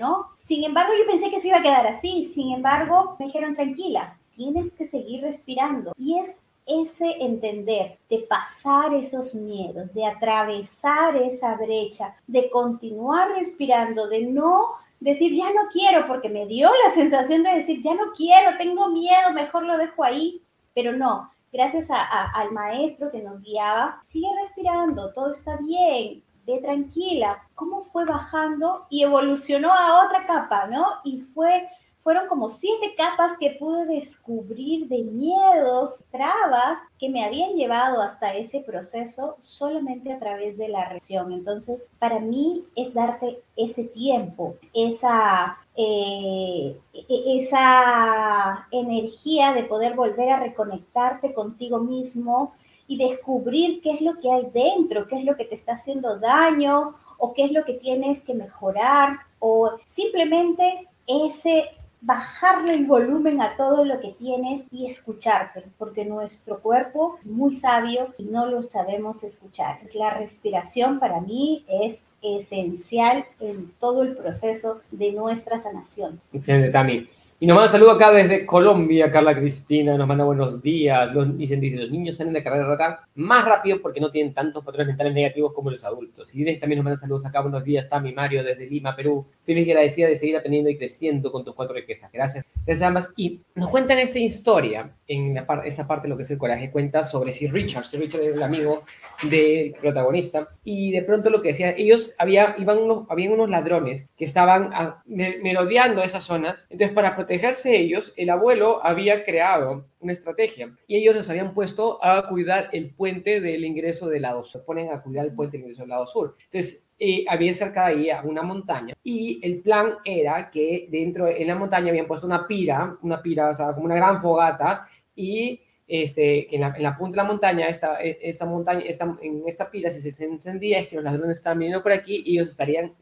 ¿no? 0.00 0.30
Sin 0.34 0.64
embargo, 0.64 0.92
yo 0.98 1.08
pensé 1.08 1.30
que 1.30 1.38
se 1.38 1.46
iba 1.46 1.58
a 1.58 1.62
quedar 1.62 1.86
así, 1.86 2.28
sin 2.34 2.52
embargo, 2.52 3.14
me 3.20 3.26
dijeron, 3.26 3.54
tranquila, 3.54 4.18
tienes 4.34 4.72
que 4.72 4.84
seguir 4.84 5.22
respirando. 5.22 5.92
Y 5.96 6.18
es 6.18 6.42
ese 6.66 7.06
entender 7.20 7.98
de 8.10 8.18
pasar 8.18 8.92
esos 8.94 9.32
miedos, 9.36 9.94
de 9.94 10.04
atravesar 10.04 11.14
esa 11.18 11.54
brecha, 11.54 12.16
de 12.26 12.50
continuar 12.50 13.30
respirando, 13.30 14.08
de 14.08 14.26
no 14.26 14.70
decir 14.98 15.32
ya 15.36 15.52
no 15.52 15.68
quiero, 15.72 16.08
porque 16.08 16.30
me 16.30 16.46
dio 16.46 16.68
la 16.84 16.90
sensación 16.90 17.44
de 17.44 17.54
decir 17.54 17.80
ya 17.80 17.94
no 17.94 18.10
quiero, 18.16 18.58
tengo 18.58 18.88
miedo, 18.88 19.32
mejor 19.34 19.62
lo 19.62 19.78
dejo 19.78 20.02
ahí, 20.02 20.42
pero 20.74 20.92
no, 20.92 21.30
gracias 21.52 21.88
al 21.90 22.52
maestro 22.52 23.10
que 23.10 23.22
nos 23.22 23.42
guiaba, 23.42 23.98
sigue 24.02 24.28
respirando, 24.42 25.12
todo 25.12 25.32
está 25.32 25.56
bien, 25.56 26.22
ve 26.46 26.58
tranquila. 26.60 27.42
¿Cómo 27.54 27.82
fue 27.82 28.04
bajando 28.04 28.86
y 28.90 29.02
evolucionó 29.02 29.72
a 29.72 30.04
otra 30.04 30.26
capa, 30.26 30.66
no? 30.66 30.86
Y 31.04 31.20
fue 31.20 31.68
fueron 32.08 32.26
como 32.26 32.48
siete 32.48 32.94
capas 32.96 33.36
que 33.38 33.58
pude 33.60 33.84
descubrir 33.84 34.88
de 34.88 35.02
miedos, 35.02 36.02
trabas 36.10 36.80
que 36.98 37.10
me 37.10 37.22
habían 37.22 37.52
llevado 37.52 38.00
hasta 38.00 38.34
ese 38.34 38.60
proceso 38.60 39.36
solamente 39.40 40.10
a 40.10 40.18
través 40.18 40.56
de 40.56 40.68
la 40.68 40.88
reacción. 40.88 41.32
Entonces, 41.32 41.90
para 41.98 42.18
mí 42.18 42.64
es 42.74 42.94
darte 42.94 43.42
ese 43.56 43.84
tiempo, 43.84 44.54
esa, 44.72 45.58
eh, 45.76 46.80
e-, 46.94 47.38
esa 47.40 48.66
energía 48.70 49.52
de 49.52 49.64
poder 49.64 49.94
volver 49.94 50.30
a 50.30 50.40
reconectarte 50.40 51.34
contigo 51.34 51.78
mismo 51.78 52.54
y 52.86 52.96
descubrir 52.96 53.82
qué 53.82 53.90
es 53.90 54.00
lo 54.00 54.18
que 54.18 54.32
hay 54.32 54.48
dentro, 54.50 55.06
qué 55.08 55.18
es 55.18 55.26
lo 55.26 55.36
que 55.36 55.44
te 55.44 55.56
está 55.56 55.72
haciendo 55.74 56.18
daño 56.18 56.94
o 57.18 57.34
qué 57.34 57.44
es 57.44 57.52
lo 57.52 57.66
que 57.66 57.74
tienes 57.74 58.22
que 58.22 58.32
mejorar 58.32 59.18
o 59.40 59.72
simplemente 59.84 60.88
ese 61.06 61.68
bajarle 62.00 62.74
el 62.74 62.86
volumen 62.86 63.40
a 63.40 63.56
todo 63.56 63.84
lo 63.84 64.00
que 64.00 64.12
tienes 64.12 64.66
y 64.70 64.86
escucharte, 64.86 65.64
porque 65.78 66.04
nuestro 66.04 66.60
cuerpo 66.60 67.18
es 67.20 67.26
muy 67.26 67.56
sabio 67.56 68.14
y 68.18 68.24
no 68.24 68.46
lo 68.46 68.62
sabemos 68.62 69.24
escuchar. 69.24 69.78
La 69.94 70.14
respiración 70.14 71.00
para 71.00 71.20
mí 71.20 71.64
es 71.68 72.06
esencial 72.22 73.24
en 73.40 73.72
todo 73.80 74.02
el 74.02 74.16
proceso 74.16 74.80
de 74.90 75.12
nuestra 75.12 75.58
sanación. 75.58 76.20
Excelente, 76.32 76.70
Tami. 76.70 77.08
Y 77.40 77.46
nos 77.46 77.54
manda 77.54 77.70
saludo 77.70 77.92
acá 77.92 78.10
desde 78.10 78.44
Colombia, 78.44 79.12
Carla 79.12 79.32
Cristina, 79.32 79.96
nos 79.96 80.08
manda 80.08 80.24
buenos 80.24 80.60
días. 80.60 81.14
Los, 81.14 81.38
dicen, 81.38 81.60
dice, 81.60 81.76
los 81.76 81.90
niños 81.92 82.16
salen 82.16 82.32
de 82.32 82.42
carrera 82.42 82.66
rata 82.66 83.06
más 83.14 83.44
rápido 83.44 83.80
porque 83.80 84.00
no 84.00 84.10
tienen 84.10 84.34
tantos 84.34 84.64
patrones 84.64 84.88
mentales 84.88 85.14
negativos 85.14 85.52
como 85.52 85.70
los 85.70 85.84
adultos. 85.84 86.34
Y 86.34 86.42
Inés 86.42 86.58
también 86.58 86.78
nos 86.78 86.84
manda 86.84 86.96
saludos 86.96 87.26
acá, 87.26 87.40
buenos 87.40 87.62
días, 87.62 87.88
Tami, 87.88 88.12
Mario, 88.12 88.42
desde 88.42 88.66
Lima, 88.66 88.96
Perú. 88.96 89.24
Feliz 89.46 89.68
y 89.68 89.70
agradecida 89.70 90.08
de 90.08 90.16
seguir 90.16 90.36
aprendiendo 90.36 90.68
y 90.68 90.76
creciendo 90.76 91.30
con 91.30 91.44
tus 91.44 91.54
cuatro 91.54 91.76
riquezas. 91.76 92.10
Gracias. 92.10 92.44
Gracias 92.66 92.82
a 92.84 92.88
ambas. 92.88 93.14
Y 93.16 93.40
nos 93.54 93.70
cuentan 93.70 93.98
esta 93.98 94.18
historia, 94.18 94.90
en 95.06 95.34
la 95.34 95.46
esta 95.64 95.86
parte 95.86 96.02
de 96.02 96.08
lo 96.10 96.16
que 96.16 96.24
es 96.24 96.30
el 96.32 96.38
coraje, 96.38 96.70
cuenta 96.72 97.04
sobre 97.04 97.32
si 97.32 97.46
Richard. 97.46 97.84
Sir 97.84 98.00
Richard 98.00 98.22
es 98.22 98.34
el 98.34 98.42
amigo 98.42 98.82
del 99.30 99.74
protagonista. 99.80 100.48
Y 100.64 100.90
de 100.90 101.02
pronto 101.02 101.30
lo 101.30 101.40
que 101.40 101.48
decía, 101.48 101.70
ellos 101.70 102.14
había, 102.18 102.56
iban 102.58 102.78
unos, 102.78 103.06
habían 103.08 103.32
unos 103.32 103.48
ladrones 103.48 104.10
que 104.18 104.24
estaban 104.24 104.70
a, 104.74 105.02
merodeando 105.06 106.02
esas 106.02 106.24
zonas. 106.24 106.66
Entonces, 106.68 106.94
para 106.94 107.16
protegerse 107.28 107.76
ellos, 107.76 108.14
el 108.16 108.30
abuelo 108.30 108.80
había 108.82 109.22
creado 109.22 109.84
una 110.00 110.14
estrategia 110.14 110.74
y 110.86 110.96
ellos 110.96 111.14
los 111.14 111.28
habían 111.28 111.52
puesto 111.52 112.02
a 112.02 112.26
cuidar 112.26 112.70
el 112.72 112.88
puente 112.88 113.42
del 113.42 113.66
ingreso 113.66 114.08
del 114.08 114.22
lado 114.22 114.44
sur. 114.44 114.62
Se 114.62 114.64
ponen 114.64 114.90
a 114.90 115.02
cuidar 115.02 115.26
el 115.26 115.34
puente 115.34 115.58
del 115.58 115.64
ingreso 115.64 115.82
del 115.82 115.90
lado 115.90 116.06
sur. 116.06 116.36
Entonces, 116.44 116.88
eh, 116.98 117.26
había 117.28 117.52
cerca 117.52 117.88
de 117.88 118.10
ahí 118.10 118.10
una 118.24 118.42
montaña 118.42 118.94
y 119.04 119.40
el 119.42 119.60
plan 119.60 119.96
era 120.06 120.50
que 120.50 120.88
dentro 120.90 121.28
en 121.28 121.46
la 121.46 121.54
montaña 121.54 121.90
habían 121.90 122.06
puesto 122.06 122.26
una 122.26 122.46
pira, 122.46 122.96
una 123.02 123.20
pira, 123.20 123.50
o 123.50 123.54
sea, 123.54 123.74
como 123.74 123.84
una 123.84 123.96
gran 123.96 124.22
fogata 124.22 124.88
y 125.14 125.60
este, 125.86 126.54
en, 126.54 126.62
la, 126.62 126.72
en 126.74 126.82
la 126.82 126.96
punta 126.96 127.12
de 127.12 127.16
la 127.18 127.24
montaña, 127.24 127.68
esta, 127.68 128.02
e, 128.02 128.18
esta 128.22 128.46
montaña, 128.46 128.80
esta, 128.86 129.18
en 129.20 129.42
esta 129.46 129.70
pira, 129.70 129.90
si 129.90 130.00
se 130.00 130.24
encendía, 130.24 130.78
es 130.78 130.88
que 130.88 130.96
los 130.96 131.04
ladrones 131.04 131.36
estaban 131.36 131.58
viniendo 131.58 131.82
por 131.82 131.92
aquí 131.92 132.22
y 132.24 132.36
ellos 132.36 132.48
estarían 132.48 132.94